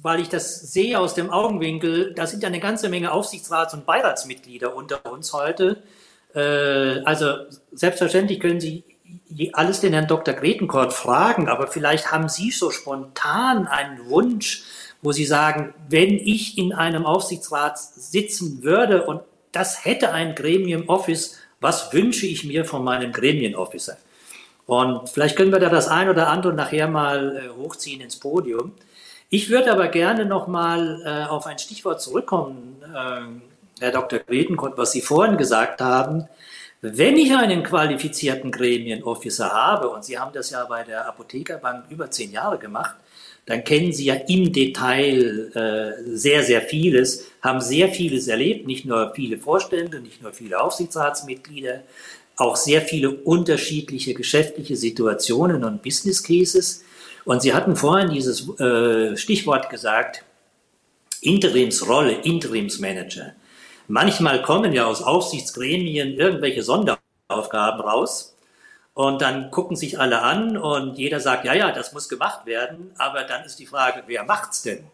[0.03, 3.87] weil ich das sehe aus dem Augenwinkel, da sind ja eine ganze Menge Aufsichtsrats- und
[3.87, 5.83] Beiratsmitglieder unter uns heute.
[6.35, 7.35] Äh, also
[7.73, 8.85] selbstverständlich können Sie
[9.53, 10.35] alles den Herrn Dr.
[10.35, 14.65] Gretenkort fragen, aber vielleicht haben Sie so spontan einen Wunsch,
[15.03, 21.39] wo Sie sagen, wenn ich in einem Aufsichtsrat sitzen würde und das hätte ein Gremium-Office,
[21.61, 23.97] was wünsche ich mir von meinem Gremienofficer?
[24.67, 28.73] Und vielleicht können wir da das ein oder andere nachher mal äh, hochziehen ins Podium.
[29.35, 34.19] Ich würde aber gerne noch mal äh, auf ein Stichwort zurückkommen, äh, Herr Dr.
[34.19, 36.29] Gretenkott, was Sie vorhin gesagt haben.
[36.83, 42.11] Wenn ich einen qualifizierten Gremienofficer habe, und Sie haben das ja bei der Apothekerbank über
[42.11, 42.95] zehn Jahre gemacht,
[43.47, 48.85] dann kennen Sie ja im Detail äh, sehr, sehr vieles, haben sehr vieles erlebt, nicht
[48.85, 51.85] nur viele Vorstände, nicht nur viele Aufsichtsratsmitglieder,
[52.37, 56.85] auch sehr viele unterschiedliche geschäftliche Situationen und Business Cases.
[57.25, 60.25] Und Sie hatten vorhin dieses äh, Stichwort gesagt,
[61.21, 63.35] Interimsrolle, Interimsmanager.
[63.89, 68.37] Manchmal kommen ja aus Aufsichtsgremien irgendwelche Sonderaufgaben raus
[68.95, 72.93] und dann gucken sich alle an und jeder sagt, ja, ja, das muss gemacht werden,
[72.99, 74.85] aber dann ist die Frage, wer macht's denn?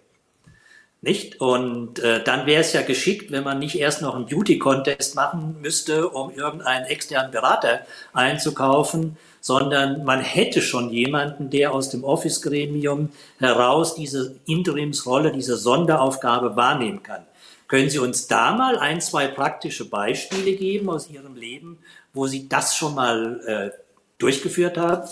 [1.00, 1.40] Nicht?
[1.40, 5.60] Und äh, dann wäre es ja geschickt, wenn man nicht erst noch einen Beauty-Contest machen
[5.60, 9.16] müsste, um irgendeinen externen Berater einzukaufen,
[9.48, 13.08] sondern man hätte schon jemanden, der aus dem Office-Gremium
[13.38, 17.22] heraus diese Interimsrolle, diese Sonderaufgabe wahrnehmen kann.
[17.66, 21.78] Können Sie uns da mal ein, zwei praktische Beispiele geben aus Ihrem Leben,
[22.12, 23.70] wo Sie das schon mal äh,
[24.18, 25.08] durchgeführt haben?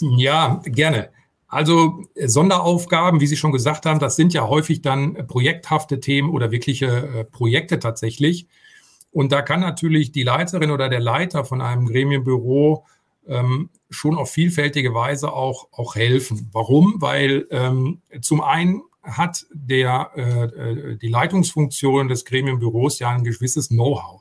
[0.00, 1.10] Ja, gerne.
[1.48, 6.00] Also äh, Sonderaufgaben, wie Sie schon gesagt haben, das sind ja häufig dann äh, projekthafte
[6.00, 8.46] Themen oder wirkliche äh, Projekte tatsächlich.
[9.16, 12.84] Und da kann natürlich die Leiterin oder der Leiter von einem Gremienbüro
[13.26, 16.50] ähm, schon auf vielfältige Weise auch, auch helfen.
[16.52, 16.96] Warum?
[16.98, 24.20] Weil ähm, zum einen hat der, äh, die Leitungsfunktion des Gremienbüros ja ein gewisses Know-how.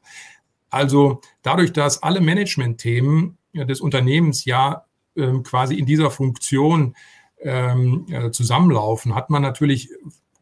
[0.70, 4.86] Also dadurch, dass alle Managementthemen des Unternehmens ja
[5.18, 6.96] ähm, quasi in dieser Funktion
[7.42, 9.90] ähm, äh, zusammenlaufen, hat man natürlich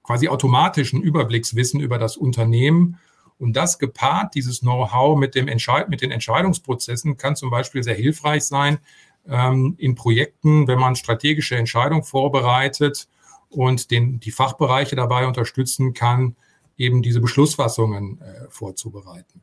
[0.03, 2.99] quasi automatisch ein Überblickswissen über das Unternehmen.
[3.43, 7.93] Und das gepaart, dieses Know-how mit, dem Entscheid mit den Entscheidungsprozessen, kann zum Beispiel sehr
[7.93, 8.79] hilfreich sein
[9.27, 13.09] ähm, in Projekten, wenn man strategische Entscheidungen vorbereitet
[13.49, 16.37] und den, die Fachbereiche dabei unterstützen kann,
[16.77, 19.41] eben diese Beschlussfassungen äh, vorzubereiten.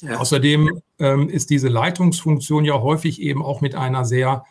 [0.00, 0.16] Ja.
[0.16, 4.46] Außerdem ähm, ist diese Leitungsfunktion ja häufig eben auch mit einer sehr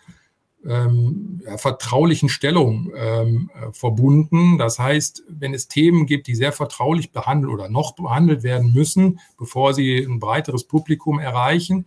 [0.68, 4.58] ähm, ja, vertraulichen Stellung ähm, äh, verbunden.
[4.58, 9.20] Das heißt, wenn es Themen gibt, die sehr vertraulich behandelt oder noch behandelt werden müssen,
[9.38, 11.86] bevor sie ein breiteres Publikum erreichen,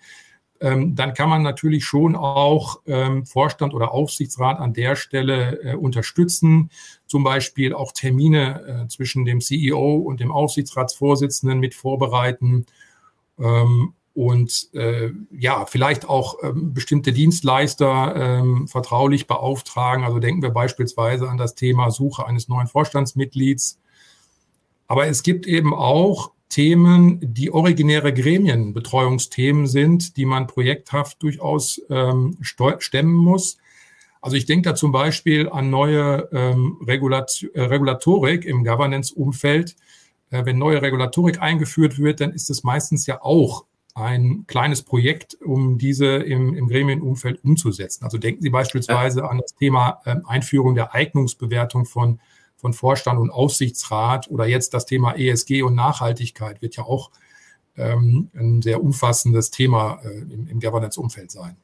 [0.63, 5.75] ähm, dann kann man natürlich schon auch ähm, Vorstand oder Aufsichtsrat an der Stelle äh,
[5.75, 6.71] unterstützen,
[7.07, 12.67] zum Beispiel auch Termine äh, zwischen dem CEO und dem Aufsichtsratsvorsitzenden mit vorbereiten
[13.41, 20.05] ähm, und äh, ja, vielleicht auch ähm, bestimmte Dienstleister ähm, vertraulich beauftragen.
[20.05, 23.79] Also denken wir beispielsweise an das Thema Suche eines neuen Vorstandsmitglieds.
[24.87, 32.37] Aber es gibt eben auch Themen, die originäre Gremienbetreuungsthemen sind, die man projekthaft durchaus ähm,
[32.42, 33.57] stemmen muss.
[34.20, 39.77] Also ich denke da zum Beispiel an neue ähm, Regulat äh, Regulatorik im Governance-Umfeld.
[40.31, 45.37] Äh, wenn neue Regulatorik eingeführt wird, dann ist es meistens ja auch ein kleines Projekt,
[45.42, 48.05] um diese im, im Gremienumfeld umzusetzen.
[48.05, 49.26] Also denken Sie beispielsweise ja.
[49.26, 52.20] an das Thema äh, Einführung der Eignungsbewertung von,
[52.57, 57.11] von Vorstand und Aufsichtsrat oder jetzt das Thema ESG und Nachhaltigkeit wird ja auch
[57.76, 61.57] ähm, ein sehr umfassendes Thema äh, im, im Governance-Umfeld sein.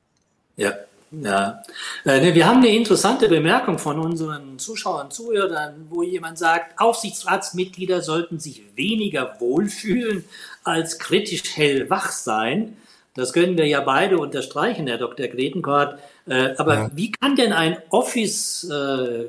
[0.57, 0.73] Ja,
[1.11, 1.63] ja,
[2.05, 8.03] äh, wir haben eine interessante Bemerkung von unseren Zuschauern, und Zuhörern, wo jemand sagt, Aufsichtsratsmitglieder
[8.03, 10.25] sollten sich weniger wohlfühlen
[10.65, 12.77] als kritisch hellwach sein.
[13.15, 15.29] Das können wir ja beide unterstreichen, Herr Dr.
[15.29, 15.99] Gretenkort.
[16.27, 16.91] Äh, aber ja.
[16.95, 19.25] wie kann denn ein Office, äh,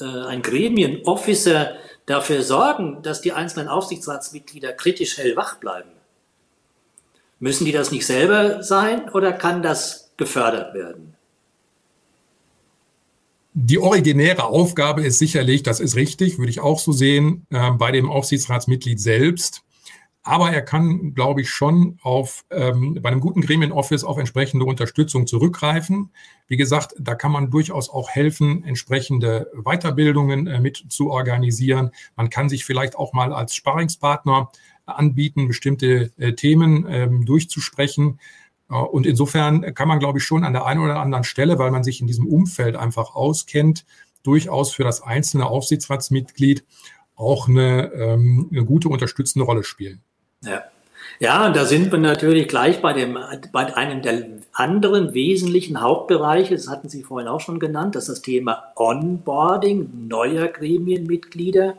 [0.00, 5.90] ein Gremienofficer dafür sorgen, dass die einzelnen Aufsichtsratsmitglieder kritisch hellwach bleiben?
[7.40, 11.16] Müssen die das nicht selber sein oder kann das gefördert werden.
[13.54, 17.90] Die originäre Aufgabe ist sicherlich, das ist richtig, würde ich auch so sehen, äh, bei
[17.90, 19.62] dem Aufsichtsratsmitglied selbst.
[20.22, 25.26] Aber er kann, glaube ich, schon auf ähm, bei einem guten Gremienoffice auf entsprechende Unterstützung
[25.26, 26.10] zurückgreifen.
[26.46, 31.90] Wie gesagt, da kann man durchaus auch helfen, entsprechende Weiterbildungen äh, mit zu organisieren.
[32.16, 34.50] Man kann sich vielleicht auch mal als Sparingspartner
[34.84, 38.20] anbieten, bestimmte äh, Themen ähm, durchzusprechen.
[38.70, 41.82] Und insofern kann man, glaube ich, schon an der einen oder anderen Stelle, weil man
[41.82, 43.84] sich in diesem Umfeld einfach auskennt,
[44.22, 46.64] durchaus für das einzelne Aufsichtsratsmitglied
[47.16, 50.02] auch eine, ähm, eine gute unterstützende Rolle spielen.
[50.44, 50.62] Ja.
[51.18, 53.18] Ja, da sind wir natürlich gleich bei, dem,
[53.52, 58.18] bei einem der anderen wesentlichen Hauptbereiche, das hatten Sie vorhin auch schon genannt, das ist
[58.18, 61.76] das Thema Onboarding neuer Gremienmitglieder.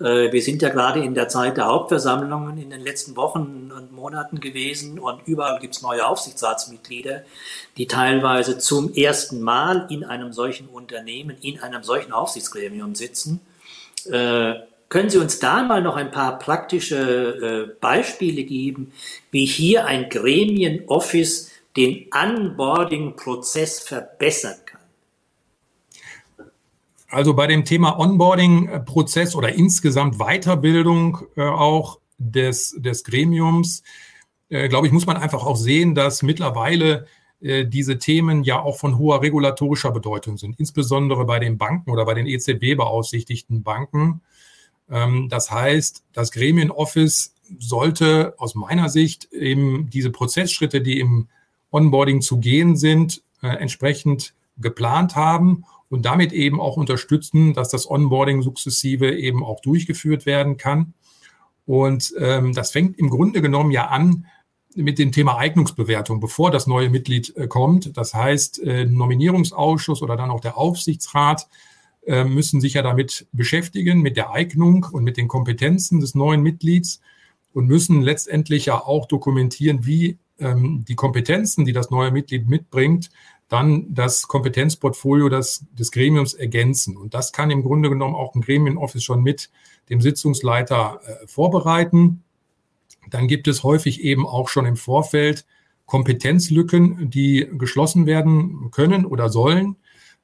[0.00, 3.92] Äh, wir sind ja gerade in der Zeit der Hauptversammlungen in den letzten Wochen und
[3.92, 7.22] Monaten gewesen und überall gibt es neue Aufsichtsratsmitglieder,
[7.76, 13.40] die teilweise zum ersten Mal in einem solchen Unternehmen, in einem solchen Aufsichtsgremium sitzen.
[14.10, 14.54] Äh,
[14.88, 18.92] können Sie uns da mal noch ein paar praktische äh, Beispiele geben,
[19.30, 24.79] wie hier ein Gremienoffice den Onboarding-Prozess verbessern kann?
[27.10, 33.82] Also bei dem Thema Onboarding-Prozess oder insgesamt Weiterbildung äh, auch des, des Gremiums,
[34.48, 37.06] äh, glaube ich, muss man einfach auch sehen, dass mittlerweile
[37.40, 42.04] äh, diese Themen ja auch von hoher regulatorischer Bedeutung sind, insbesondere bei den Banken oder
[42.04, 44.20] bei den EZB beaufsichtigten Banken.
[44.88, 51.28] Ähm, das heißt, das Gremienoffice sollte aus meiner Sicht eben diese Prozessschritte, die im
[51.72, 57.90] Onboarding zu gehen sind, äh, entsprechend geplant haben und damit eben auch unterstützen, dass das
[57.90, 60.94] Onboarding sukzessive eben auch durchgeführt werden kann.
[61.66, 64.26] Und ähm, das fängt im Grunde genommen ja an
[64.74, 67.96] mit dem Thema Eignungsbewertung, bevor das neue Mitglied äh, kommt.
[67.96, 71.48] Das heißt, äh, Nominierungsausschuss oder dann auch der Aufsichtsrat
[72.06, 76.42] äh, müssen sich ja damit beschäftigen, mit der Eignung und mit den Kompetenzen des neuen
[76.42, 77.00] Mitglieds
[77.52, 83.10] und müssen letztendlich ja auch dokumentieren, wie ähm, die Kompetenzen, die das neue Mitglied mitbringt,
[83.50, 86.96] dann das Kompetenzportfolio des, des Gremiums ergänzen.
[86.96, 89.50] Und das kann im Grunde genommen auch ein Gremienoffice schon mit
[89.90, 92.22] dem Sitzungsleiter äh, vorbereiten.
[93.10, 95.46] Dann gibt es häufig eben auch schon im Vorfeld
[95.84, 99.74] Kompetenzlücken, die geschlossen werden können oder sollen.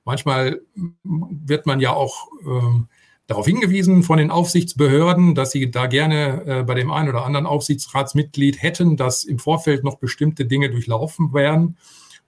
[0.05, 0.61] Manchmal
[1.03, 2.87] wird man ja auch ähm,
[3.27, 7.47] darauf hingewiesen von den Aufsichtsbehörden, dass sie da gerne äh, bei dem einen oder anderen
[7.47, 11.77] Aufsichtsratsmitglied hätten, dass im Vorfeld noch bestimmte Dinge durchlaufen werden.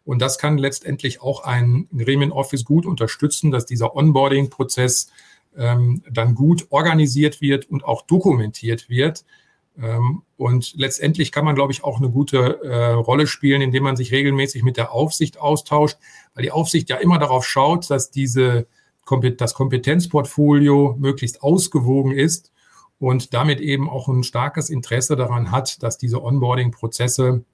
[0.09, 5.11] Und das kann letztendlich auch ein Gremienoffice gut unterstützen, dass dieser Onboarding-Prozess
[5.55, 9.25] ähm, dann gut organisiert wird und auch dokumentiert wird,
[9.81, 13.97] ähm, und letztendlich kann man, glaube ich, auch eine gute äh, Rolle spielen, indem man
[13.97, 15.99] sich regelmäßig mit der Aufsicht austauscht,
[16.35, 18.67] weil die Aufsicht ja immer darauf schaut, dass diese,
[19.37, 22.51] das Kompetenzportfolio möglichst ausgewogen ist
[22.99, 27.45] und damit eben auch ein starkes Interesse daran hat, dass diese Onboarding-Prozesse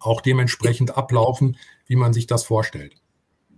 [0.00, 2.94] auch dementsprechend ablaufen, wie man sich das vorstellt.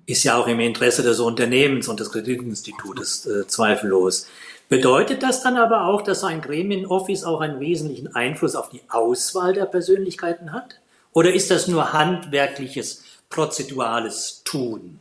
[0.06, 4.26] Ist ja auch im Interesse des Unternehmens und des Kreditinstitutes äh, zweifellos.
[4.68, 9.52] Bedeutet das dann aber auch, dass ein Gremienoffice auch einen wesentlichen Einfluss auf die Auswahl
[9.52, 10.80] der Persönlichkeiten hat?
[11.12, 15.00] Oder ist das nur handwerkliches, prozedurales Tun?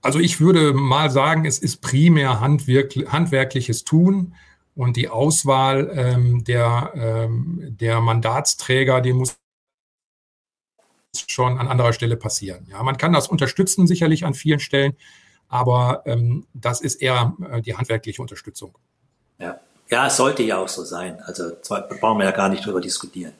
[0.00, 4.34] Also ich würde mal sagen, es ist primär handwerkliches Tun
[4.74, 9.36] und die Auswahl ähm, der, ähm, der Mandatsträger, die muss
[11.28, 12.66] schon an anderer Stelle passieren.
[12.70, 14.96] Ja, man kann das unterstützen sicherlich an vielen Stellen,
[15.48, 18.76] aber ähm, das ist eher äh, die handwerkliche Unterstützung.
[19.38, 19.60] Ja.
[19.90, 21.20] Ja, es sollte ja auch so sein.
[21.26, 21.50] Also
[22.00, 23.34] brauchen wir ja gar nicht drüber diskutieren.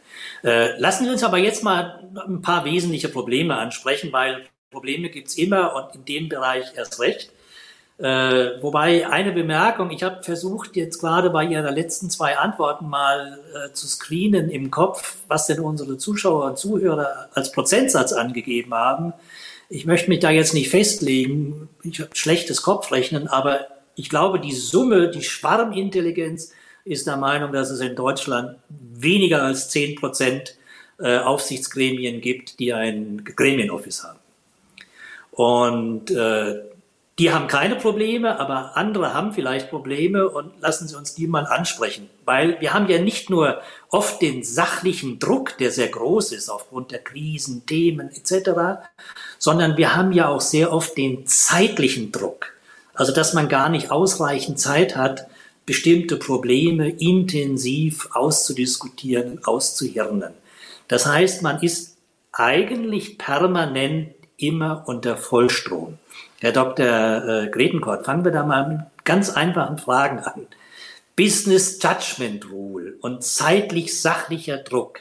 [0.44, 5.28] Äh, lassen Sie uns aber jetzt mal ein paar wesentliche Probleme ansprechen, weil Probleme gibt
[5.28, 7.32] es immer und in dem Bereich erst recht.
[8.02, 13.38] Äh, wobei eine Bemerkung, ich habe versucht jetzt gerade bei Ihrer letzten zwei Antworten mal
[13.54, 19.12] äh, zu screenen im Kopf, was denn unsere Zuschauer und Zuhörer als Prozentsatz angegeben haben.
[19.68, 24.52] Ich möchte mich da jetzt nicht festlegen, ich habe schlechtes Kopfrechnen, aber ich glaube, die
[24.52, 26.52] Summe, die Schwarmintelligenz
[26.84, 30.56] ist der Meinung, dass es in Deutschland weniger als 10 Prozent
[30.98, 34.18] äh, Aufsichtsgremien gibt, die ein Gremienoffice haben.
[35.30, 36.71] Und äh,
[37.18, 41.44] die haben keine Probleme, aber andere haben vielleicht Probleme und lassen Sie uns die mal
[41.46, 42.08] ansprechen.
[42.24, 46.90] Weil wir haben ja nicht nur oft den sachlichen Druck, der sehr groß ist aufgrund
[46.90, 48.50] der Krisen, Themen etc.,
[49.38, 52.54] sondern wir haben ja auch sehr oft den zeitlichen Druck.
[52.94, 55.26] Also dass man gar nicht ausreichend Zeit hat,
[55.66, 60.32] bestimmte Probleme intensiv auszudiskutieren, auszuhirnen.
[60.88, 61.96] Das heißt, man ist
[62.32, 65.98] eigentlich permanent immer unter Vollstrom.
[66.42, 66.84] Herr Dr.
[67.44, 70.48] Äh, Gretenkort, fangen wir da mal mit ganz einfachen Fragen an.
[71.14, 74.98] Business Judgment Rule und zeitlich sachlicher Druck.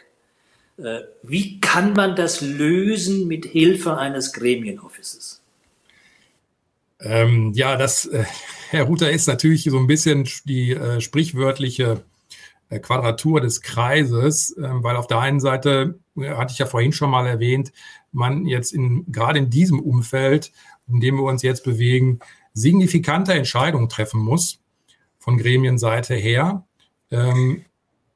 [0.77, 5.41] Äh, wie kann man das lösen mit Hilfe eines Gremienoffices?
[6.99, 8.23] Ähm, ja, das, äh,
[8.69, 12.03] Herr Ruther, ist natürlich so ein bisschen die äh, sprichwörtliche
[12.69, 16.93] äh, Quadratur des Kreises, ähm, weil auf der einen Seite, äh, hatte ich ja vorhin
[16.93, 17.71] schon mal erwähnt,
[18.11, 20.51] man jetzt in, gerade in diesem Umfeld,
[20.91, 22.19] in dem wir uns jetzt bewegen,
[22.53, 24.59] signifikante Entscheidungen treffen muss
[25.17, 26.65] von Gremienseite her.
[27.11, 27.65] Ähm,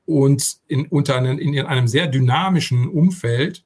[0.05, 3.65] und in, unter einen, in einem sehr dynamischen Umfeld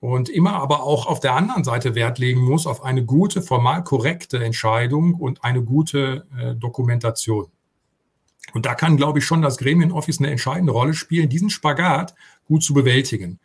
[0.00, 3.84] und immer aber auch auf der anderen Seite Wert legen muss auf eine gute, formal
[3.84, 7.46] korrekte Entscheidung und eine gute äh, Dokumentation.
[8.52, 12.14] Und da kann, glaube ich, schon das Gremienoffice eine entscheidende Rolle spielen, diesen Spagat
[12.46, 13.38] gut zu bewältigen.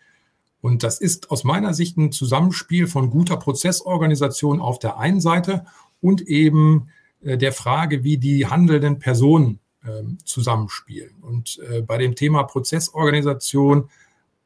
[0.62, 5.66] Und das ist aus meiner Sicht ein Zusammenspiel von guter Prozessorganisation auf der einen Seite
[6.02, 6.90] und eben
[7.22, 11.16] äh, der Frage, wie die handelnden Personen äh, zusammenspielen.
[11.22, 13.90] Und äh, bei dem Thema Prozessorganisation,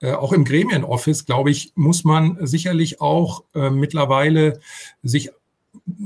[0.02, 4.60] äh, auch im Gremienoffice, glaube ich, muss man sicherlich auch äh, mittlerweile
[5.04, 5.32] sich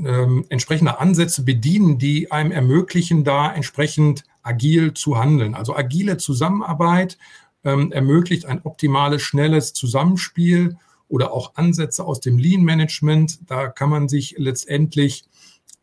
[0.04, 5.54] ähm, entsprechende Ansätze bedienen, die einem ermöglichen, da entsprechend agil zu handeln.
[5.54, 7.18] Also agile Zusammenarbeit
[7.66, 13.40] ähm, ermöglicht ein optimales, schnelles Zusammenspiel oder auch Ansätze aus dem Lean Management.
[13.50, 15.24] Da kann man sich letztendlich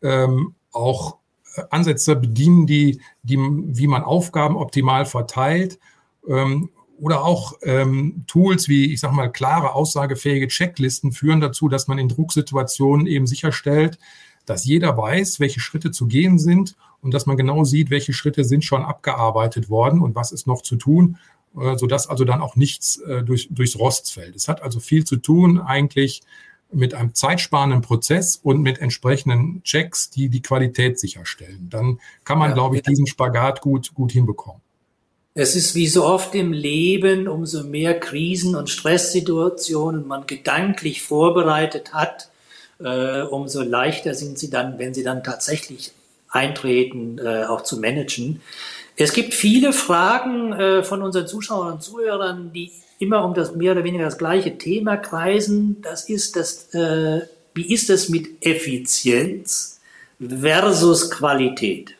[0.02, 1.18] ähm, auch
[1.56, 5.78] äh, Ansätze bedienen, die, die, wie man Aufgaben optimal verteilt.
[6.26, 11.86] Ähm, oder auch ähm, Tools wie, ich sage mal, klare, aussagefähige Checklisten führen dazu, dass
[11.86, 13.98] man in Drucksituationen eben sicherstellt,
[14.46, 18.44] dass jeder weiß, welche Schritte zu gehen sind und dass man genau sieht, welche Schritte
[18.44, 21.18] sind schon abgearbeitet worden und was ist noch zu tun,
[21.54, 24.34] sodass also dann auch nichts äh, durch, durchs Rost fällt.
[24.36, 26.22] Es hat also viel zu tun eigentlich
[26.72, 31.68] mit einem zeitsparenden Prozess und mit entsprechenden Checks, die die Qualität sicherstellen.
[31.70, 34.60] Dann kann man, ja, glaube ich, diesen Spagat gut, gut hinbekommen.
[35.34, 41.92] Es ist wie so oft im Leben, umso mehr Krisen und Stresssituationen man gedanklich vorbereitet
[41.92, 42.28] hat,
[42.78, 45.92] äh, umso leichter sind sie dann, wenn sie dann tatsächlich
[46.28, 48.42] eintreten, äh, auch zu managen.
[48.96, 53.72] Es gibt viele Fragen äh, von unseren Zuschauern und Zuhörern, die immer um das mehr
[53.72, 55.82] oder weniger das gleiche Thema kreisen.
[55.82, 57.22] Das ist das, äh,
[57.54, 59.80] wie ist es mit Effizienz
[60.20, 61.96] versus Qualität?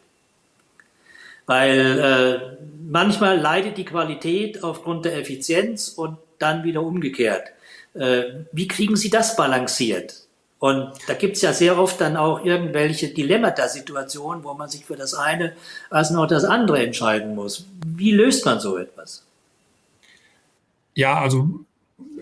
[1.47, 7.49] Weil äh, manchmal leidet die Qualität aufgrund der Effizienz und dann wieder umgekehrt.
[7.95, 10.24] Äh, wie kriegen Sie das balanciert?
[10.65, 14.97] Und da gibt es ja sehr oft dann auch irgendwelche Dilemmata-Situationen, wo man sich für
[14.97, 15.53] das eine
[15.91, 17.67] als noch das andere entscheiden muss.
[17.87, 19.27] Wie löst man so etwas?
[20.95, 21.51] Ja, also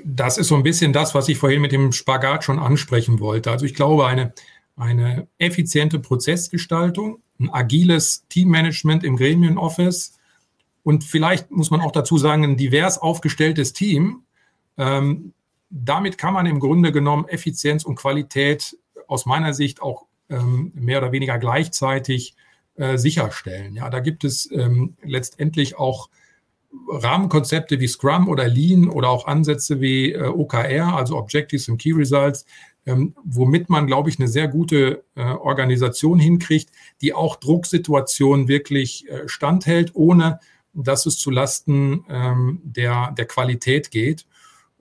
[0.04, 3.48] das ist so ein bisschen das, was ich vorhin mit dem Spagat schon ansprechen wollte.
[3.48, 4.32] Also ich glaube, eine,
[4.74, 10.18] eine effiziente Prozessgestaltung, ein agiles Teammanagement im Gremienoffice
[10.82, 14.24] und vielleicht muss man auch dazu sagen, ein divers aufgestelltes Team.
[14.76, 15.32] Ähm,
[15.72, 18.76] damit kann man im Grunde genommen Effizienz und Qualität
[19.08, 22.36] aus meiner Sicht auch ähm, mehr oder weniger gleichzeitig
[22.76, 23.74] äh, sicherstellen.
[23.74, 26.10] Ja, da gibt es ähm, letztendlich auch
[26.88, 31.92] Rahmenkonzepte wie Scrum oder Lean oder auch Ansätze wie äh, OKR, also Objectives and Key
[31.92, 32.44] Results,
[32.84, 36.70] ähm, womit man, glaube ich, eine sehr gute äh, Organisation hinkriegt,
[37.00, 40.40] die auch Drucksituationen wirklich äh, standhält, ohne
[40.74, 44.26] dass es zulasten ähm, der, der Qualität geht.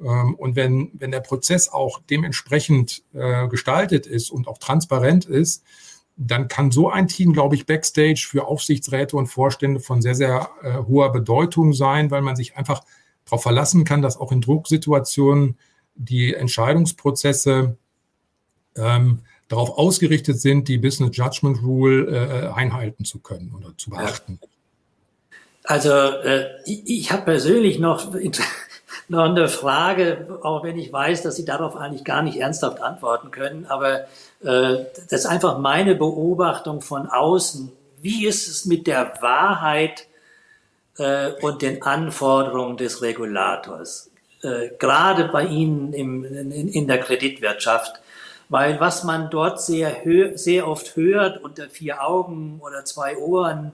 [0.03, 5.63] Ähm, und wenn, wenn der Prozess auch dementsprechend äh, gestaltet ist und auch transparent ist,
[6.17, 10.49] dann kann so ein Team, glaube ich, backstage für Aufsichtsräte und Vorstände von sehr, sehr
[10.61, 12.83] äh, hoher Bedeutung sein, weil man sich einfach
[13.25, 15.57] darauf verlassen kann, dass auch in Drucksituationen
[15.95, 17.77] die Entscheidungsprozesse
[18.75, 24.39] ähm, darauf ausgerichtet sind, die Business Judgment Rule äh, einhalten zu können oder zu beachten.
[25.63, 28.13] Also äh, ich, ich habe persönlich noch,
[29.11, 33.29] noch eine Frage, auch wenn ich weiß, dass Sie darauf eigentlich gar nicht ernsthaft antworten
[33.29, 34.05] können, aber
[34.41, 37.71] äh, das ist einfach meine Beobachtung von außen.
[38.01, 40.07] Wie ist es mit der Wahrheit
[40.97, 44.09] äh, und den Anforderungen des Regulators?
[44.43, 48.01] Äh, gerade bei Ihnen im, in, in der Kreditwirtschaft.
[48.47, 50.03] Weil was man dort sehr,
[50.35, 53.73] sehr oft hört unter vier Augen oder zwei Ohren,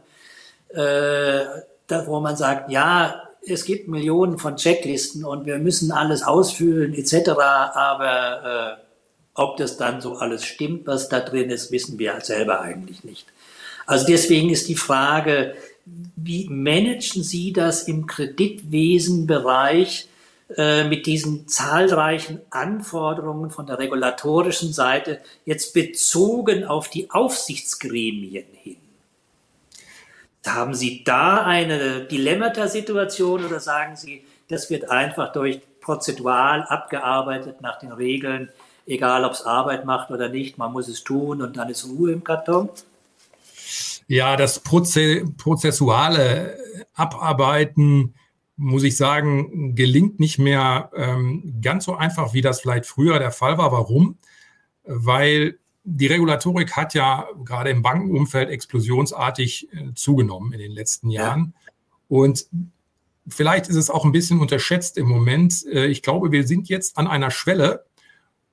[0.70, 1.46] äh,
[1.88, 6.94] da, wo man sagt, ja, es gibt Millionen von Checklisten und wir müssen alles ausfüllen
[6.94, 8.82] etc., aber äh,
[9.34, 13.28] ob das dann so alles stimmt, was da drin ist, wissen wir selber eigentlich nicht.
[13.86, 15.56] Also deswegen ist die Frage,
[16.16, 20.08] wie managen Sie das im Kreditwesenbereich
[20.56, 28.78] äh, mit diesen zahlreichen Anforderungen von der regulatorischen Seite jetzt bezogen auf die Aufsichtsgremien hin?
[30.48, 37.80] Haben Sie da eine Dilemmata-Situation oder sagen Sie, das wird einfach durch prozedural abgearbeitet nach
[37.80, 38.50] den Regeln,
[38.86, 42.12] egal ob es Arbeit macht oder nicht, man muss es tun und dann ist Ruhe
[42.12, 42.70] im Karton?
[44.08, 46.58] Ja, das Proze prozessuale
[46.94, 48.16] Abarbeiten,
[48.56, 53.32] muss ich sagen, gelingt nicht mehr ähm, ganz so einfach, wie das vielleicht früher der
[53.32, 53.72] Fall war.
[53.72, 54.18] Warum?
[54.84, 55.60] Weil
[55.90, 61.54] die Regulatorik hat ja gerade im Bankenumfeld explosionsartig äh, zugenommen in den letzten Jahren.
[61.56, 61.72] Ja.
[62.10, 62.46] Und
[63.26, 65.66] vielleicht ist es auch ein bisschen unterschätzt im Moment.
[65.66, 67.86] Äh, ich glaube, wir sind jetzt an einer Schwelle,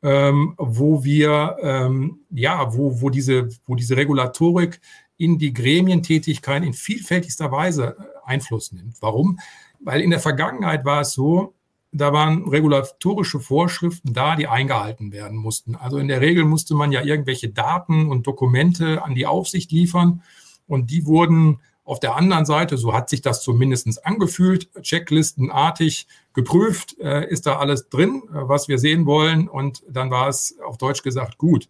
[0.03, 4.81] ähm, wo wir, ähm, ja, wo, wo, diese, wo diese Regulatorik
[5.17, 9.03] in die Gremientätigkeit in vielfältigster Weise äh, Einfluss nimmt.
[9.03, 9.41] Warum?
[9.81, 11.55] Weil in der Vergangenheit war es so,
[11.95, 15.77] da waren regulatorische Vorschriften da, die eingehalten werden mussten.
[15.77, 20.23] Also in der Regel musste man ja irgendwelche Daten und Dokumente an die Aufsicht liefern
[20.67, 26.99] und die wurden auf der anderen Seite, so hat sich das zumindest angefühlt, checklistenartig geprüft,
[26.99, 29.49] äh, ist da alles drin, äh, was wir sehen wollen.
[29.49, 31.69] Und dann war es auf Deutsch gesagt gut.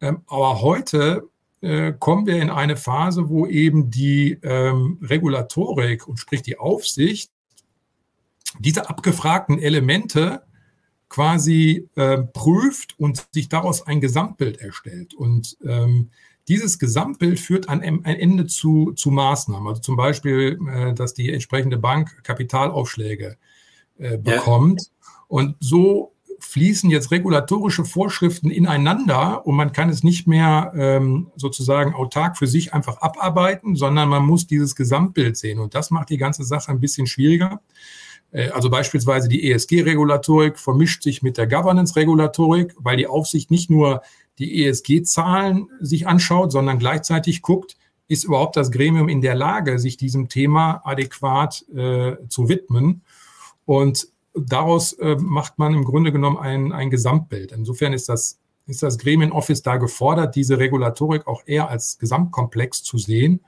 [0.00, 1.28] Ähm, aber heute
[1.60, 7.32] äh, kommen wir in eine Phase, wo eben die ähm, Regulatorik und sprich die Aufsicht
[8.58, 10.42] diese abgefragten Elemente
[11.08, 15.14] quasi äh, prüft und sich daraus ein Gesamtbild erstellt.
[15.14, 16.10] Und ähm,
[16.48, 19.68] dieses Gesamtbild führt an am Ende zu, zu Maßnahmen.
[19.68, 23.36] Also zum Beispiel, äh, dass die entsprechende Bank Kapitalaufschläge
[23.98, 24.80] äh, bekommt.
[24.80, 25.08] Ja.
[25.28, 31.94] Und so fließen jetzt regulatorische Vorschriften ineinander und man kann es nicht mehr ähm, sozusagen
[31.94, 35.60] autark für sich einfach abarbeiten, sondern man muss dieses Gesamtbild sehen.
[35.60, 37.60] Und das macht die ganze Sache ein bisschen schwieriger.
[38.32, 44.02] Äh, also beispielsweise die ESG-Regulatorik vermischt sich mit der Governance-Regulatorik, weil die Aufsicht nicht nur
[44.38, 47.76] die ESG-Zahlen sich anschaut, sondern gleichzeitig guckt,
[48.08, 53.02] ist überhaupt das Gremium in der Lage, sich diesem Thema adäquat äh, zu widmen.
[53.64, 57.52] Und daraus äh, macht man im Grunde genommen ein, ein Gesamtbild.
[57.52, 62.98] Insofern ist das, ist das Gremienoffice da gefordert, diese Regulatorik auch eher als Gesamtkomplex zu
[62.98, 63.40] sehen.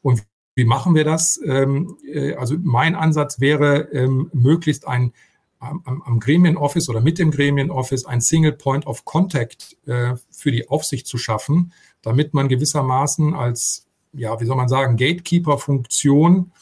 [0.00, 0.22] Und
[0.58, 1.40] wie machen wir das?
[1.44, 5.12] Ähm, äh, also mein Ansatz wäre, ähm, möglichst ein
[5.60, 10.68] am, am Gremienoffice oder mit dem Gremienoffice ein Single Point of Contact äh, für die
[10.68, 16.52] Aufsicht zu schaffen, damit man gewissermaßen als, ja, wie soll man sagen, Gatekeeper-Funktion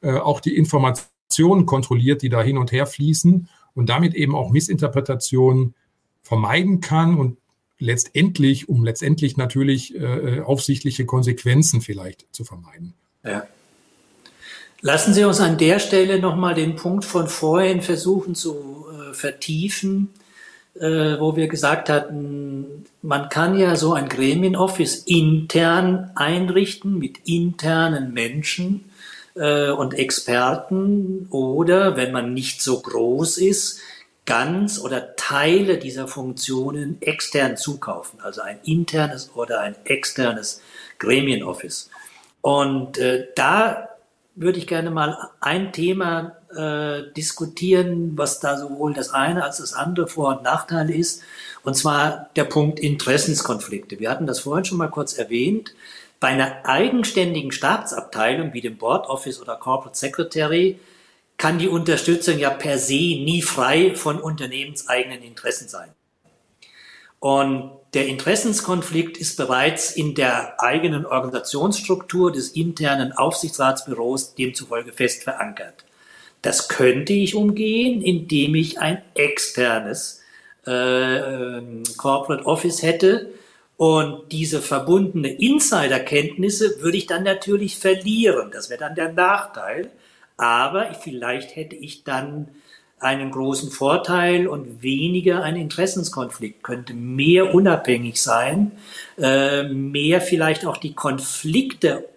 [0.00, 4.50] äh, auch die Informationen kontrolliert, die da hin und her fließen und damit eben auch
[4.50, 5.74] Missinterpretationen
[6.22, 7.36] vermeiden kann und
[7.78, 12.94] letztendlich, um letztendlich natürlich äh, aufsichtliche Konsequenzen vielleicht zu vermeiden.
[13.24, 13.46] Ja.
[14.82, 20.08] Lassen Sie uns an der Stelle nochmal den Punkt von vorhin versuchen zu äh, vertiefen,
[20.74, 28.14] äh, wo wir gesagt hatten, man kann ja so ein Gremienoffice intern einrichten mit internen
[28.14, 28.90] Menschen
[29.34, 33.80] äh, und Experten oder, wenn man nicht so groß ist,
[34.24, 40.62] ganz oder Teile dieser Funktionen extern zukaufen, also ein internes oder ein externes
[40.98, 41.90] Gremienoffice.
[42.40, 43.88] Und äh, da
[44.34, 49.74] würde ich gerne mal ein Thema äh, diskutieren, was da sowohl das eine als das
[49.74, 51.22] andere Vor- und Nachteile ist,
[51.62, 54.00] und zwar der Punkt Interessenskonflikte.
[54.00, 55.74] Wir hatten das vorhin schon mal kurz erwähnt.
[56.18, 60.78] Bei einer eigenständigen Stabsabteilung wie dem Board Office oder Corporate Secretary
[61.36, 65.90] kann die Unterstützung ja per se nie frei von unternehmenseigenen Interessen sein.
[67.18, 75.84] Und der Interessenskonflikt ist bereits in der eigenen Organisationsstruktur des internen Aufsichtsratsbüros demzufolge fest verankert.
[76.42, 80.22] Das könnte ich umgehen, indem ich ein externes
[80.66, 83.32] äh, ähm, Corporate Office hätte.
[83.76, 88.50] Und diese verbundene Insiderkenntnisse würde ich dann natürlich verlieren.
[88.52, 89.90] Das wäre dann der Nachteil.
[90.36, 92.48] Aber vielleicht hätte ich dann
[93.00, 98.72] einen großen Vorteil und weniger ein Interessenskonflikt, könnte mehr unabhängig sein,
[99.18, 102.08] äh, mehr vielleicht auch die Konflikte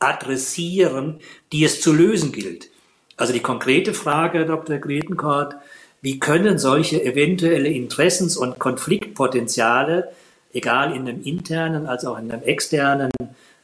[0.00, 1.20] adressieren,
[1.52, 2.68] die es zu lösen gilt.
[3.16, 4.78] Also die konkrete Frage, Dr.
[4.78, 5.54] Gretenkort,
[6.02, 10.12] wie können solche eventuelle Interessens- und Konfliktpotenziale,
[10.52, 13.10] egal in einem internen als auch in einem externen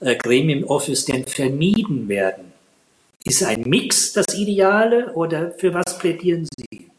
[0.01, 2.54] äh, Gremium-Office, denn vermieden werden?
[3.25, 6.91] Ist ein Mix das Ideale oder für was plädieren Sie?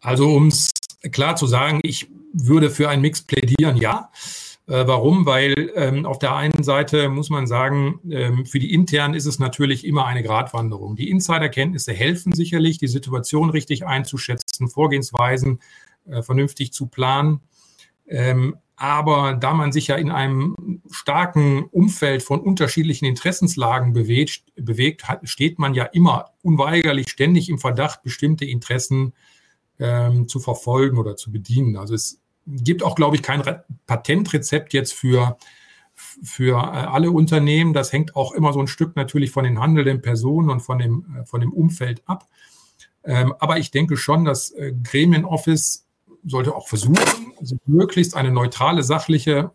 [0.00, 0.70] Also um es
[1.10, 4.10] klar zu sagen, ich würde für einen Mix plädieren, ja.
[4.66, 5.24] Äh, warum?
[5.24, 9.38] Weil ähm, auf der einen Seite muss man sagen, ähm, für die internen ist es
[9.38, 10.96] natürlich immer eine Gratwanderung.
[10.96, 15.60] Die Insiderkenntnisse helfen sicherlich, die Situation richtig einzuschätzen, Vorgehensweisen
[16.04, 17.40] äh, vernünftig zu planen.
[18.06, 25.02] Ähm, aber da man sich ja in einem starken Umfeld von unterschiedlichen Interessenslagen bewegt, bewegt
[25.22, 29.14] steht man ja immer unweigerlich ständig im Verdacht, bestimmte Interessen
[29.78, 31.76] ähm, zu verfolgen oder zu bedienen.
[31.76, 33.42] Also es gibt auch, glaube ich, kein
[33.86, 35.38] Patentrezept jetzt für,
[35.94, 37.72] für alle Unternehmen.
[37.72, 41.24] Das hängt auch immer so ein Stück natürlich von den handelnden Personen und von dem,
[41.24, 42.28] von dem Umfeld ab.
[43.04, 45.85] Ähm, aber ich denke schon, dass Gremienoffice
[46.26, 47.32] sollte auch versuchen,
[47.66, 49.52] möglichst eine neutrale, sachliche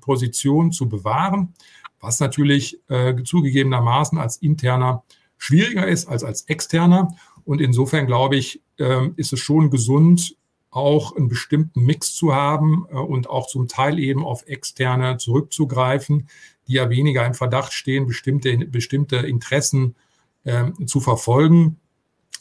[0.00, 1.54] Position zu bewahren,
[2.00, 2.80] was natürlich
[3.24, 5.02] zugegebenermaßen als interner
[5.40, 7.16] schwieriger ist als als externer.
[7.44, 10.36] Und insofern glaube ich, ähm, ist es schon gesund,
[10.70, 16.28] auch einen bestimmten Mix zu haben äh, und auch zum Teil eben auf externe zurückzugreifen,
[16.68, 19.96] die ja weniger im Verdacht stehen, bestimmte, bestimmte Interessen
[20.44, 21.80] äh, zu verfolgen.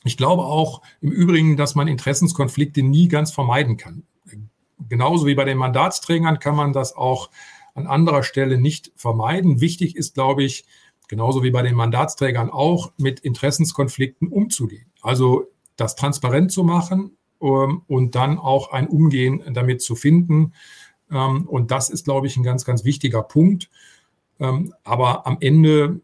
[0.03, 4.03] Ich glaube auch im Übrigen, dass man Interessenskonflikte nie ganz vermeiden kann.
[4.87, 7.29] Genauso wie bei den Mandatsträgern kann man das auch
[7.75, 9.61] an anderer Stelle nicht vermeiden.
[9.61, 10.65] Wichtig ist, glaube ich,
[11.07, 14.91] genauso wie bei den Mandatsträgern auch, mit Interessenskonflikten umzugehen.
[15.01, 20.53] Also das transparent zu machen ähm, und dann auch ein Umgehen damit zu finden.
[21.11, 23.69] Ähm, und das ist, glaube ich, ein ganz, ganz wichtiger Punkt.
[24.39, 26.01] Ähm, aber am Ende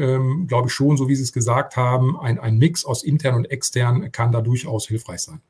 [0.00, 3.34] ähm, glaube ich schon, so wie Sie es gesagt haben, ein, ein Mix aus intern
[3.34, 5.40] und extern kann da durchaus hilfreich sein.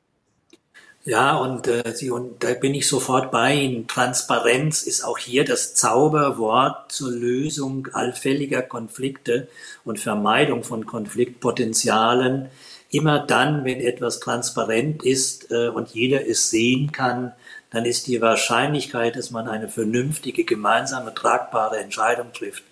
[1.03, 3.87] Ja, und, äh, Sie, und da bin ich sofort bei Ihnen.
[3.87, 9.47] Transparenz ist auch hier das Zauberwort zur Lösung allfälliger Konflikte
[9.83, 12.49] und Vermeidung von Konfliktpotenzialen.
[12.91, 17.31] Immer dann, wenn etwas transparent ist äh, und jeder es sehen kann,
[17.71, 22.63] dann ist die Wahrscheinlichkeit, dass man eine vernünftige, gemeinsame, tragbare Entscheidung trifft,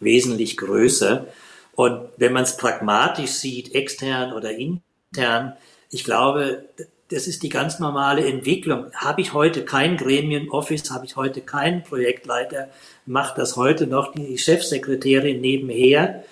[0.00, 1.26] wesentlich größer.
[1.74, 5.54] Und wenn man es pragmatisch sieht, extern oder intern,
[5.90, 6.64] ich glaube,
[7.10, 8.92] das ist die ganz normale Entwicklung.
[8.94, 12.68] Habe ich heute kein Gremienoffice, habe ich heute keinen Projektleiter,
[13.06, 16.24] macht das heute noch die Chefsekretärin nebenher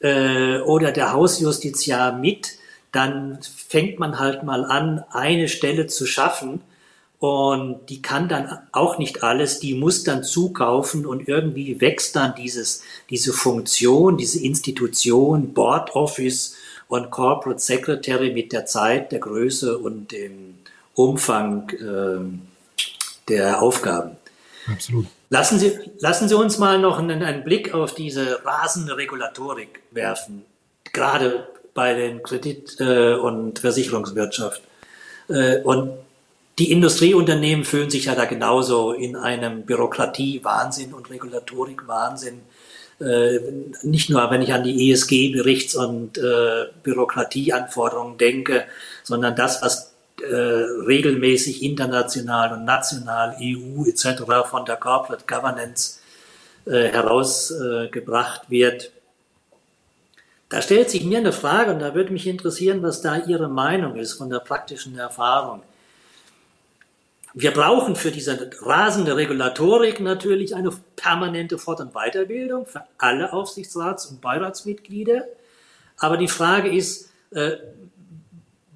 [0.00, 2.58] äh, oder der Hausjustiziar mit,
[2.90, 6.62] dann fängt man halt mal an, eine Stelle zu schaffen
[7.18, 12.34] und die kann dann auch nicht alles, die muss dann zukaufen und irgendwie wächst dann
[12.36, 16.56] dieses, diese Funktion, diese Institution, Board Office
[16.86, 20.58] und Corporate Secretary mit der Zeit, der Größe und dem
[20.94, 24.12] Umfang äh, der Aufgaben.
[24.70, 25.06] Absolut.
[25.30, 30.44] Lassen Sie, lassen Sie uns mal noch einen, einen Blick auf diese rasende Regulatorik werfen,
[30.92, 34.62] gerade bei den Kredit- äh, und Versicherungswirtschaft.
[35.28, 35.92] Äh, und
[36.58, 42.40] die Industrieunternehmen fühlen sich ja da genauso in einem Bürokratie-Wahnsinn und Regulatorik-Wahnsinn
[43.00, 43.38] äh,
[43.82, 48.64] nicht nur, wenn ich an die ESG-Berichts- und äh, Bürokratieanforderungen denke,
[49.04, 54.24] sondern das, was äh, regelmäßig international und national, EU etc.
[54.50, 56.00] von der Corporate Governance
[56.66, 58.90] äh, herausgebracht wird.
[60.48, 63.94] Da stellt sich mir eine Frage und da würde mich interessieren, was da Ihre Meinung
[63.94, 65.62] ist von der praktischen Erfahrung.
[67.40, 74.10] Wir brauchen für diese rasende Regulatorik natürlich eine permanente Fort- und Weiterbildung für alle Aufsichtsrats-
[74.10, 75.22] und Beiratsmitglieder.
[75.98, 77.52] Aber die Frage ist, äh,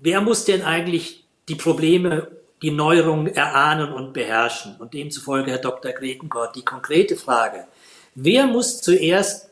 [0.00, 2.28] wer muss denn eigentlich die Probleme,
[2.62, 4.76] die Neuerungen erahnen und beherrschen?
[4.78, 5.90] Und demzufolge, Herr Dr.
[5.90, 7.66] Gretenkort, die konkrete Frage,
[8.14, 9.50] wer muss zuerst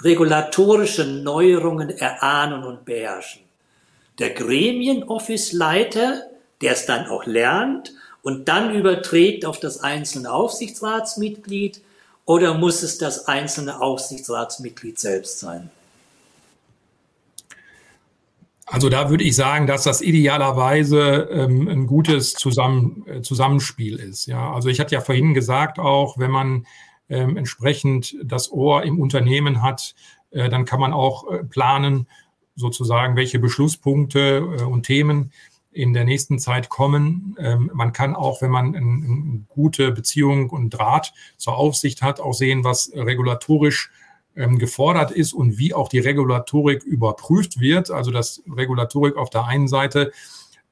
[0.00, 3.42] regulatorische Neuerungen erahnen und beherrschen?
[4.18, 6.22] Der Gremienoffice-Leiter,
[6.62, 7.92] der es dann auch lernt
[8.24, 11.80] und dann überträgt auf das einzelne Aufsichtsratsmitglied
[12.24, 15.70] oder muss es das einzelne Aufsichtsratsmitglied selbst sein?
[18.66, 24.24] Also da würde ich sagen, dass das idealerweise ähm, ein gutes Zusammen, äh, Zusammenspiel ist.
[24.24, 26.66] Ja, also ich hatte ja vorhin gesagt, auch wenn man
[27.10, 29.94] ähm, entsprechend das Ohr im Unternehmen hat,
[30.30, 32.08] äh, dann kann man auch äh, planen,
[32.56, 35.32] sozusagen, welche Beschlusspunkte äh, und Themen
[35.74, 37.36] in der nächsten Zeit kommen.
[37.38, 42.32] Ähm, man kann auch, wenn man eine gute Beziehung und Draht zur Aufsicht hat, auch
[42.32, 43.90] sehen, was regulatorisch
[44.36, 47.90] ähm, gefordert ist und wie auch die Regulatorik überprüft wird.
[47.90, 50.12] Also dass Regulatorik auf der einen Seite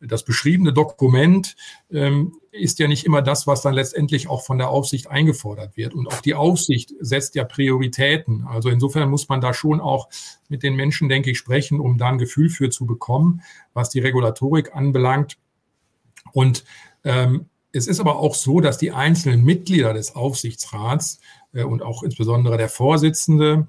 [0.06, 1.56] das beschriebene Dokument
[1.90, 5.94] ähm, ist ja nicht immer das, was dann letztendlich auch von der Aufsicht eingefordert wird.
[5.94, 8.44] Und auch die Aufsicht setzt ja Prioritäten.
[8.46, 10.08] Also insofern muss man da schon auch
[10.48, 13.42] mit den Menschen, denke ich, sprechen, um da ein Gefühl für zu bekommen,
[13.72, 15.38] was die Regulatorik anbelangt.
[16.32, 16.64] Und
[17.04, 21.20] ähm, es ist aber auch so, dass die einzelnen Mitglieder des Aufsichtsrats
[21.54, 23.68] äh, und auch insbesondere der Vorsitzende,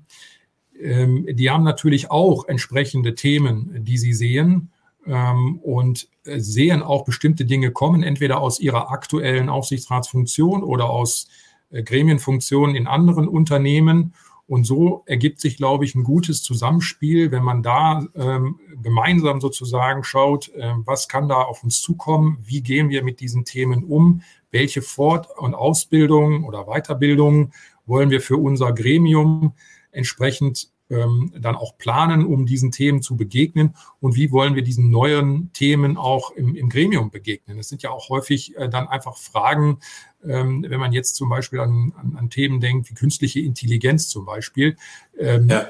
[0.79, 4.72] ähm, die haben natürlich auch entsprechende Themen, die sie sehen
[5.06, 11.28] ähm, und äh, sehen auch bestimmte Dinge kommen, entweder aus ihrer aktuellen Aufsichtsratsfunktion oder aus
[11.72, 14.14] äh, Gremienfunktionen in anderen Unternehmen.
[14.45, 20.04] Und so ergibt sich, glaube ich, ein gutes Zusammenspiel, wenn man da ähm, gemeinsam sozusagen
[20.04, 24.22] schaut, äh, was kann da auf uns zukommen, wie gehen wir mit diesen Themen um,
[24.51, 27.51] welche Fort- und Ausbildung oder Weiterbildung
[27.86, 29.54] wollen wir für unser Gremium
[29.91, 34.91] entsprechend ähm, dann auch planen, um diesen Themen zu begegnen und wie wollen wir diesen
[34.91, 37.57] neuen Themen auch im, im Gremium begegnen.
[37.59, 39.79] Es sind ja auch häufig äh, dann einfach Fragen,
[40.23, 44.25] ähm, wenn man jetzt zum Beispiel an, an, an, Themen denkt, wie künstliche Intelligenz zum
[44.25, 44.77] Beispiel.
[45.17, 45.67] Ähm, ja.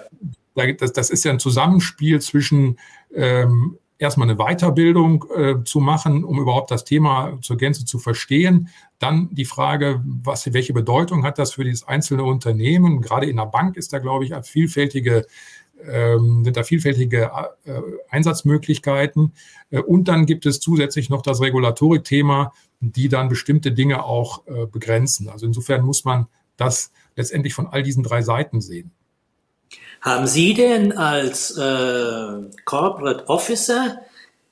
[0.77, 2.77] das, das ist ja ein Zusammenspiel zwischen
[3.13, 8.69] ähm, erstmal eine Weiterbildung äh, zu machen, um überhaupt das Thema zur Gänze zu verstehen.
[8.99, 13.01] Dann die Frage, was, welche Bedeutung hat das für dieses einzelne Unternehmen?
[13.01, 15.25] Gerade in der Bank ist da, glaube ich, vielfältige
[15.85, 17.31] ähm, sind da vielfältige
[17.65, 19.33] äh, Einsatzmöglichkeiten.
[19.69, 24.65] Äh, und dann gibt es zusätzlich noch das Regulatorikthema, die dann bestimmte Dinge auch äh,
[24.65, 25.29] begrenzen.
[25.29, 26.27] Also insofern muss man
[26.57, 28.91] das letztendlich von all diesen drei Seiten sehen.
[30.03, 32.27] Haben Sie denn als äh,
[32.65, 34.01] Corporate Officer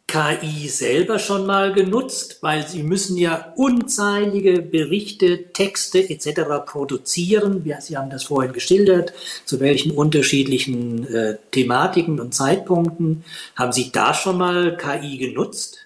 [0.08, 2.38] KI selber schon mal genutzt?
[2.39, 6.43] Weil Sie müssen ja unzählige Berichte, Texte etc.
[6.66, 7.70] produzieren.
[7.82, 9.12] Sie haben das vorhin geschildert,
[9.43, 13.26] zu welchen unterschiedlichen äh, Thematiken und Zeitpunkten.
[13.58, 15.80] Haben Sie da schon mal KI genutzt?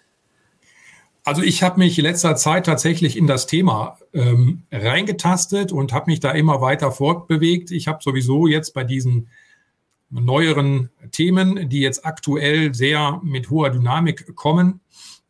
[1.23, 6.11] Also ich habe mich in letzter Zeit tatsächlich in das Thema ähm, reingetastet und habe
[6.11, 7.71] mich da immer weiter fortbewegt.
[7.71, 9.27] Ich habe sowieso jetzt bei diesen
[10.23, 14.81] neueren Themen, die jetzt aktuell sehr mit hoher Dynamik kommen,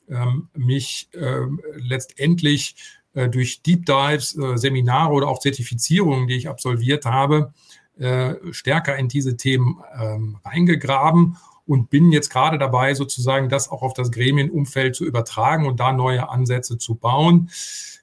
[0.10, 1.42] ähm, mich äh,
[1.78, 2.76] letztendlich
[3.14, 7.54] äh, durch Deep Dives, äh, Seminare oder auch Zertifizierungen, die ich absolviert habe,
[7.98, 13.82] äh, stärker in diese Themen ähm, reingegraben und bin jetzt gerade dabei, sozusagen das auch
[13.82, 17.50] auf das Gremienumfeld zu übertragen und da neue Ansätze zu bauen.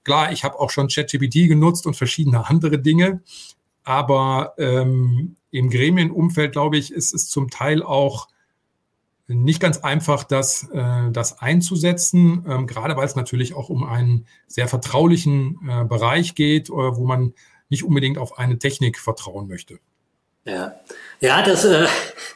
[0.03, 3.23] Klar, ich habe auch schon ChatGPT genutzt und verschiedene andere Dinge,
[3.85, 8.29] aber ähm, im Gremienumfeld, glaube ich, ist es zum Teil auch
[9.29, 14.27] nicht ganz einfach, das, äh, das einzusetzen, ähm, gerade weil es natürlich auch um einen
[14.47, 17.35] sehr vertraulichen äh, Bereich geht, äh, wo man
[17.69, 19.79] nicht unbedingt auf eine Technik vertrauen möchte.
[20.45, 20.75] Ja,
[21.21, 21.67] ja das,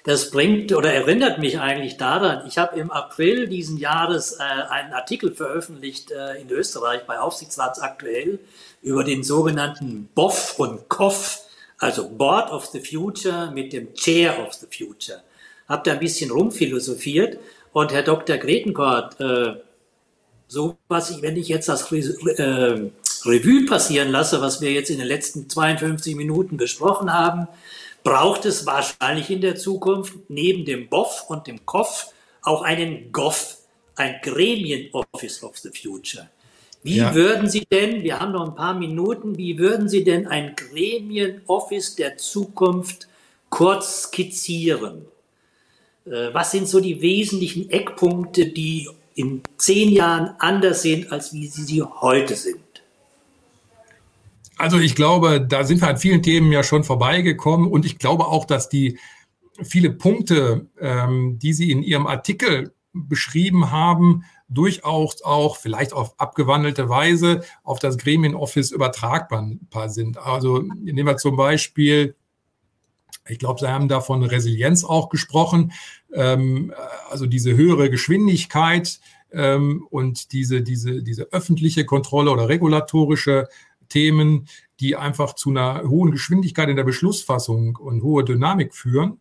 [0.05, 2.47] das bringt oder erinnert mich eigentlich daran.
[2.47, 8.39] Ich habe im April diesen Jahres einen Artikel veröffentlicht in Österreich bei Aufsichtsrats aktuell
[8.81, 11.46] über den sogenannten BOF und KOF
[11.79, 15.23] also Board of the Future mit dem Chair of the Future.
[15.69, 17.39] Hab da ein bisschen rumphilosophiert
[17.73, 18.39] und Herr Dr.
[18.39, 19.57] Gretenkort, äh,
[20.49, 22.91] so was ich, wenn ich jetzt das Re äh,
[23.29, 27.49] Revue passieren lasse, was wir jetzt in den letzten 52 Minuten besprochen haben,
[28.05, 32.13] braucht es wahrscheinlich in der Zukunft neben dem BOF und dem KOF
[32.43, 33.59] auch einen GOF,
[33.97, 36.31] ein Gremien Office of the Future.
[36.87, 37.17] Wie ja.
[37.17, 41.97] würden Sie denn, wir haben noch ein paar Minuten, wie würden Sie denn ein Gremien-Office
[41.97, 43.09] der Zukunft
[43.51, 45.05] kurz skizzieren?
[46.05, 51.49] Äh, was sind so die wesentlichen Eckpunkte, die in zehn Jahren anders sind, als wie
[51.49, 52.61] sie, sie heute sind?
[54.57, 58.27] Also ich glaube, da sind wir an vielen Themen ja schon vorbeigekommen und ich glaube
[58.27, 58.97] auch, dass die
[59.61, 66.89] viele Punkte, ähm, die Sie in Ihrem Artikel beschrieben haben, durchaus auch vielleicht auf abgewandelte
[66.89, 70.19] Weise auf das Gremienoffice übertragbar sind.
[70.19, 72.15] Also nehmen wir zum Beispiel,
[73.29, 75.73] ich glaube, Sie haben da von Resilienz auch gesprochen,
[76.13, 76.73] ähm,
[77.11, 79.01] also diese höhere Geschwindigkeit
[79.33, 83.49] ähm, und diese, diese, diese öffentliche Kontrolle oder regulatorische
[83.89, 84.49] Themen,
[84.81, 89.21] die einfach zu einer hohen Geschwindigkeit in der Beschlussfassung und hohe Dynamik führen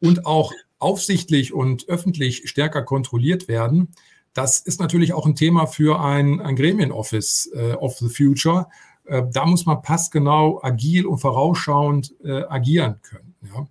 [0.00, 3.94] und auch aufsichtlich und öffentlich stärker kontrolliert werden.
[4.34, 8.66] Das ist natürlich auch ein Thema für ein, ein Gremienoffice äh, of the Future.
[9.04, 13.34] Äh, da muss man passgenau, agil und vorausschauend äh, agieren können.
[13.42, 13.66] Ja?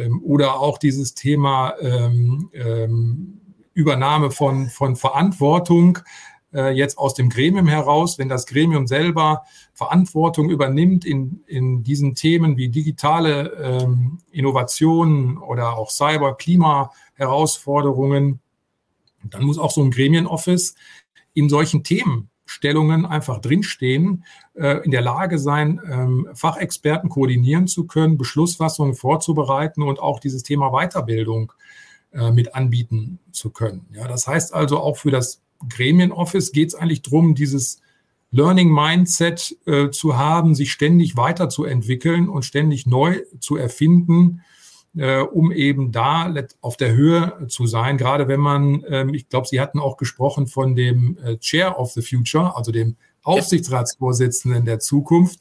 [0.00, 3.40] Ähm, oder auch dieses Thema ähm, ähm,
[3.74, 5.98] Übernahme von, von Verantwortung
[6.54, 12.14] äh, jetzt aus dem Gremium heraus, wenn das Gremium selber Verantwortung übernimmt in, in diesen
[12.14, 18.41] Themen wie digitale ähm, Innovationen oder auch Cyber-Klima-Herausforderungen,
[19.30, 20.74] dann muss auch so ein Gremienoffice
[21.34, 28.18] in solchen Themenstellungen einfach drinstehen, äh, in der Lage sein, ähm, Fachexperten koordinieren zu können,
[28.18, 31.52] Beschlussfassungen vorzubereiten und auch dieses Thema Weiterbildung
[32.12, 33.86] äh, mit anbieten zu können.
[33.92, 37.80] Ja, das heißt also auch für das Gremienoffice geht es eigentlich darum, dieses
[38.30, 44.42] Learning Mindset äh, zu haben, sich ständig weiterzuentwickeln und ständig neu zu erfinden
[44.96, 47.96] äh, um eben da auf der Höhe zu sein.
[47.96, 51.92] Gerade wenn man, ähm, ich glaube, Sie hatten auch gesprochen von dem äh, Chair of
[51.92, 55.40] the Future, also dem Aufsichtsratsvorsitzenden der Zukunft.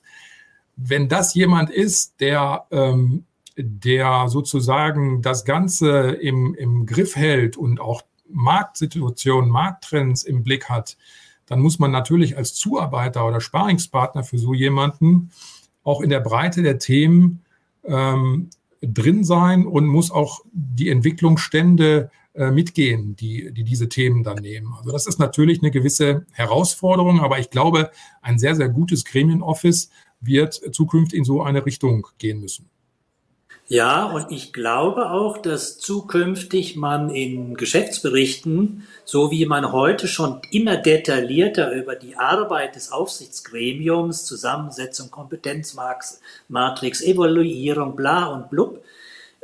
[0.76, 3.26] Wenn das jemand ist, der, ähm,
[3.58, 10.98] der sozusagen das Ganze im, im Griff hält und auch Marktsituationen, Markttrends im Blick hat,
[11.46, 15.32] dann muss man natürlich als Zuarbeiter oder Sparingspartner für so jemanden
[15.84, 17.44] auch in der Breite der Themen
[17.84, 18.50] ähm,
[18.82, 24.74] drin sein und muss auch die Entwicklungsstände äh, mitgehen, die, die diese Themen dann nehmen.
[24.78, 29.90] Also das ist natürlich eine gewisse Herausforderung, aber ich glaube, ein sehr, sehr gutes Gremienoffice
[30.22, 32.71] wird zukünftig in so eine Richtung gehen müssen.
[33.72, 40.42] Ja, und ich glaube auch, dass zukünftig man in Geschäftsberichten, so wie man heute schon
[40.52, 48.84] immer detaillierter über die Arbeit des Aufsichtsgremiums, Zusammensetzung, Kompetenzmatrix, Evaluierung, bla und blub,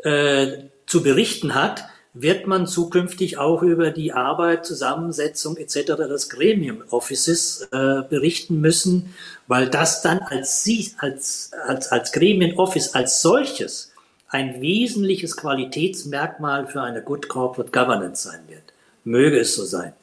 [0.04, 0.58] äh,
[0.88, 5.96] zu berichten hat, wird man zukünftig auch über die Arbeit, Zusammensetzung etc.
[5.96, 9.16] des Gremium Offices äh, berichten müssen,
[9.48, 13.94] weil das dann als, als, als, als Gremium Office als solches
[14.30, 18.74] ein wesentliches Qualitätsmerkmal für eine Good Corporate Governance sein wird.
[19.04, 19.94] Möge es so sein.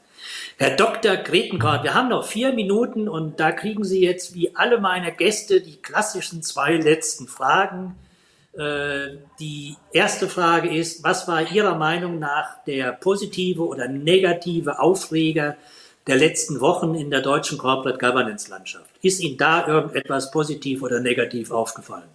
[0.56, 1.16] Herr Dr.
[1.16, 5.60] Gretenkart, wir haben noch vier Minuten und da kriegen Sie jetzt wie alle meine Gäste
[5.60, 7.96] die klassischen zwei letzten Fragen.
[8.56, 15.56] Äh, die erste Frage ist, was war Ihrer Meinung nach der positive oder negative Aufreger
[16.06, 18.90] der letzten Wochen in der deutschen Corporate Governance Landschaft?
[19.02, 22.13] Ist Ihnen da irgendetwas positiv oder negativ aufgefallen?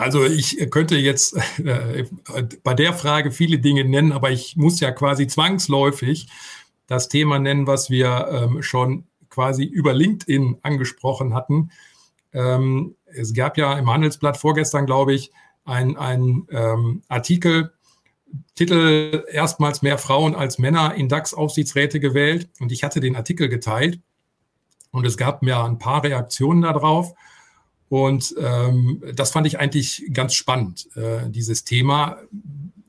[0.00, 2.04] Also ich könnte jetzt äh,
[2.62, 6.28] bei der Frage viele Dinge nennen, aber ich muss ja quasi zwangsläufig
[6.86, 11.70] das Thema nennen, was wir ähm, schon quasi über LinkedIn angesprochen hatten.
[12.32, 15.32] Ähm, es gab ja im Handelsblatt vorgestern, glaube ich,
[15.64, 17.72] ein ähm, Artikel,
[18.54, 22.48] Titel erstmals mehr Frauen als Männer in DAX-Aufsichtsräte gewählt.
[22.58, 24.00] Und ich hatte den Artikel geteilt
[24.92, 27.14] und es gab mir ein paar Reaktionen darauf.
[27.90, 32.18] Und ähm, das fand ich eigentlich ganz spannend, äh, dieses Thema.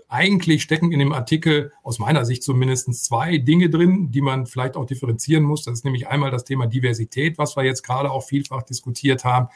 [0.08, 4.78] Eigentlich stecken in dem Artikel aus meiner Sicht zumindest zwei Dinge drin, die man vielleicht
[4.78, 5.64] auch differenzieren muss.
[5.64, 9.48] Das ist nämlich einmal das Thema Diversität, was wir jetzt gerade auch vielfach diskutiert haben.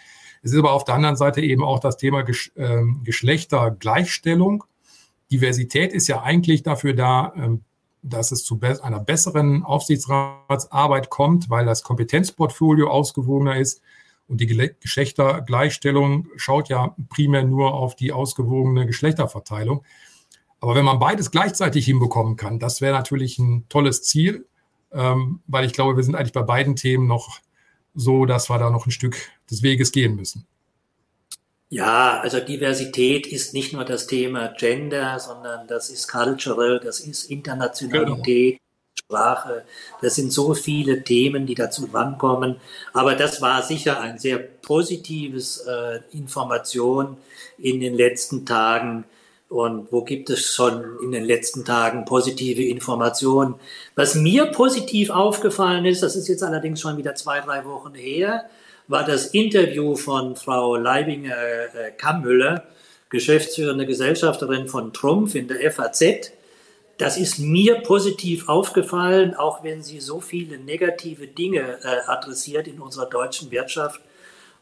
[0.42, 4.64] Es ist aber auf der anderen Seite eben auch das Thema Gesch äh, Geschlechtergleichstellung.
[5.32, 7.62] Diversität ist ja eigentlich dafür da, ähm,
[8.02, 13.84] dass es zu be einer besseren Aufsichtsratsarbeit kommt, weil das Kompetenzportfolio ausgewogener ist.
[14.28, 14.48] Und die
[14.80, 19.84] Geschlechtergleichstellung schaut ja primär nur auf die ausgewogene Geschlechterverteilung.
[20.60, 24.48] Aber wenn man beides gleichzeitig hinbekommen kann, das wäre natürlich ein tolles Ziel,
[24.92, 27.40] ähm, weil ich glaube, wir sind eigentlich bei beiden Themen noch
[27.94, 29.16] so, dass wir da noch ein Stück
[29.50, 30.48] des Weges gehen müssen.
[31.70, 37.26] Ja, also Diversität ist nicht nur das Thema Gender, sondern das ist Cultural, das ist
[37.26, 38.65] Internationalität, genau.
[38.98, 39.64] Sprache.
[40.02, 42.56] Das sind so viele Themen, die dazu rankommen.
[42.94, 47.18] Aber das war sicher ein sehr positives äh, Information
[47.58, 49.06] in den letzten Tagen.
[49.48, 53.56] Und wo gibt es schon in den letzten Tagen positive Informationen?
[53.96, 58.50] Was mir positiv aufgefallen ist, das ist jetzt allerdings schon wieder zwei, drei Wochen her,
[58.88, 62.62] war das Interview von Frau Leibinger-Kammüller, äh,
[63.10, 66.32] geschäftsführende Gesellschafterin von Trumpf in der FAZ,
[66.98, 72.80] das ist mir positiv aufgefallen, auch wenn sie so viele negative Dinge äh, adressiert in
[72.80, 74.00] unserer deutschen Wirtschaft.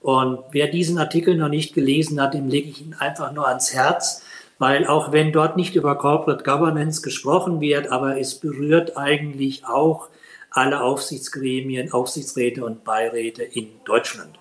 [0.01, 3.73] Und wer diesen Artikel noch nicht gelesen hat, dem lege ich ihn einfach nur ans
[3.73, 4.23] Herz,
[4.57, 10.09] weil auch wenn dort nicht über Corporate Governance gesprochen wird, aber es berührt eigentlich auch
[10.49, 14.39] alle Aufsichtsgremien, Aufsichtsräte und Beiräte in Deutschland.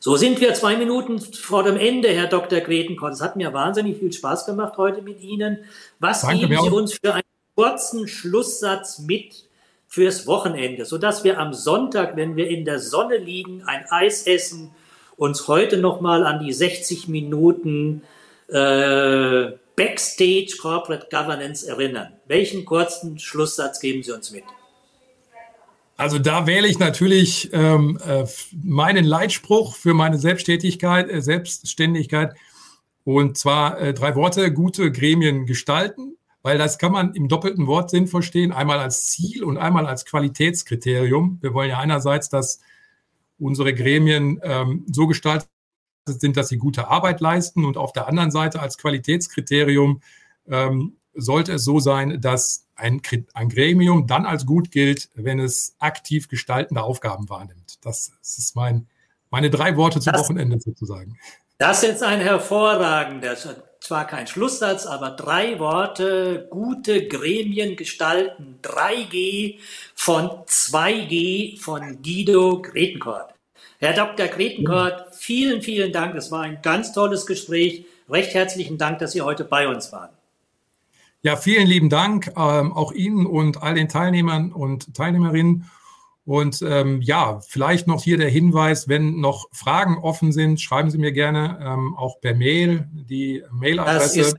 [0.00, 2.60] So sind wir zwei Minuten vor dem Ende, Herr Dr.
[2.60, 3.14] Gretenkott.
[3.14, 5.64] Es hat mir wahnsinnig viel Spaß gemacht heute mit Ihnen.
[5.98, 7.24] Was Danke geben Sie uns für einen
[7.56, 9.44] kurzen Schlusssatz mit
[9.88, 14.70] fürs Wochenende, sodass wir am Sonntag, wenn wir in der Sonne liegen, ein Eis essen,
[15.16, 18.02] uns heute nochmal an die 60 Minuten
[18.48, 22.12] äh, Backstage Corporate Governance erinnern.
[22.26, 24.44] Welchen kurzen Schlusssatz geben Sie uns mit?
[25.98, 32.36] Also da wähle ich natürlich ähm, äh, meinen Leitspruch für meine Selbsttätigkeit, äh, Selbstständigkeit.
[33.02, 38.06] Und zwar äh, drei Worte, gute Gremien gestalten, weil das kann man im doppelten Wortsinn
[38.06, 41.38] verstehen, einmal als Ziel und einmal als Qualitätskriterium.
[41.40, 42.60] Wir wollen ja einerseits, dass
[43.40, 45.48] unsere Gremien ähm, so gestaltet
[46.06, 50.00] sind, dass sie gute Arbeit leisten und auf der anderen Seite als Qualitätskriterium
[50.48, 53.02] ähm, sollte es so sein, dass ein,
[53.34, 57.84] ein Gremium dann als gut gilt, wenn es aktiv gestaltende Aufgaben wahrnimmt.
[57.84, 58.86] Das, das ist mein,
[59.30, 61.18] meine drei Worte zum das, Wochenende sozusagen.
[61.58, 63.36] Das ist ein hervorragender,
[63.80, 69.58] zwar kein Schlusssatz, aber drei Worte, gute Gremien gestalten, 3G
[69.94, 73.34] von 2G von Guido Gretenkort.
[73.80, 74.26] Herr Dr.
[74.26, 76.16] Gretenkort, vielen, vielen Dank.
[76.16, 77.84] Es war ein ganz tolles Gespräch.
[78.08, 80.10] Recht herzlichen Dank, dass Sie heute bei uns waren.
[81.28, 85.70] Ja, vielen lieben Dank ähm, auch Ihnen und all den Teilnehmern und Teilnehmerinnen.
[86.24, 90.96] Und ähm, ja, vielleicht noch hier der Hinweis, wenn noch Fragen offen sind, schreiben Sie
[90.96, 94.20] mir gerne ähm, auch per Mail die Mailadresse.
[94.20, 94.36] Das ist,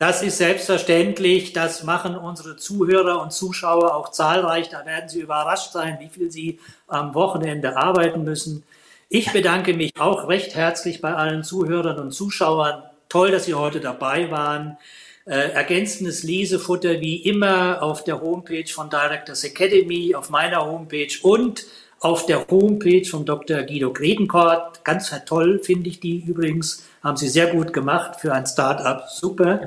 [0.00, 1.52] das ist selbstverständlich.
[1.52, 4.70] Das machen unsere Zuhörer und Zuschauer auch zahlreich.
[4.70, 8.64] Da werden Sie überrascht sein, wie viel Sie am Wochenende arbeiten müssen.
[9.08, 12.82] Ich bedanke mich auch recht herzlich bei allen Zuhörern und Zuschauern.
[13.08, 14.78] Toll, dass Sie heute dabei waren.
[15.24, 21.64] Äh, ergänzendes Lesefutter wie immer auf der Homepage von Directors Academy, auf meiner Homepage und
[22.00, 23.62] auf der Homepage von Dr.
[23.62, 24.84] Guido Gretenkort.
[24.84, 26.84] Ganz toll finde ich die übrigens.
[27.04, 29.08] Haben Sie sehr gut gemacht für ein Startup.
[29.08, 29.64] Super.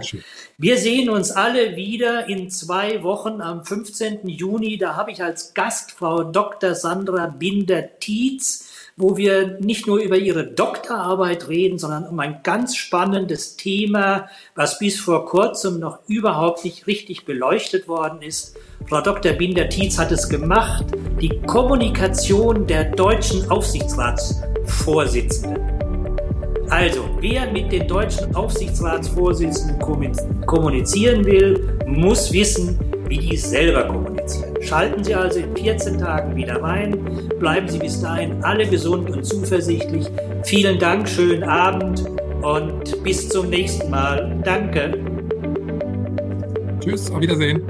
[0.58, 4.28] Wir sehen uns alle wieder in zwei Wochen am 15.
[4.28, 4.78] Juni.
[4.78, 6.76] Da habe ich als Gast Frau Dr.
[6.76, 8.65] Sandra Binder-Tietz
[8.98, 14.80] wo wir nicht nur über ihre Doktorarbeit reden, sondern um ein ganz spannendes Thema, was
[14.80, 18.56] bis vor kurzem noch überhaupt nicht richtig beleuchtet worden ist.
[18.88, 19.34] Frau Dr.
[19.34, 20.86] Binder-Tietz hat es gemacht,
[21.22, 25.65] die Kommunikation der deutschen Aufsichtsratsvorsitzenden.
[26.70, 29.80] Also, wer mit den deutschen Aufsichtsratsvorsitzenden
[30.46, 34.54] kommunizieren will, muss wissen, wie die selber kommunizieren.
[34.62, 36.98] Schalten Sie also in 14 Tagen wieder rein.
[37.40, 40.08] Bleiben Sie bis dahin alle gesund und zuversichtlich.
[40.44, 42.04] Vielen Dank, schönen Abend
[42.42, 44.40] und bis zum nächsten Mal.
[44.44, 44.94] Danke.
[46.80, 47.62] Tschüss, auf Wiedersehen.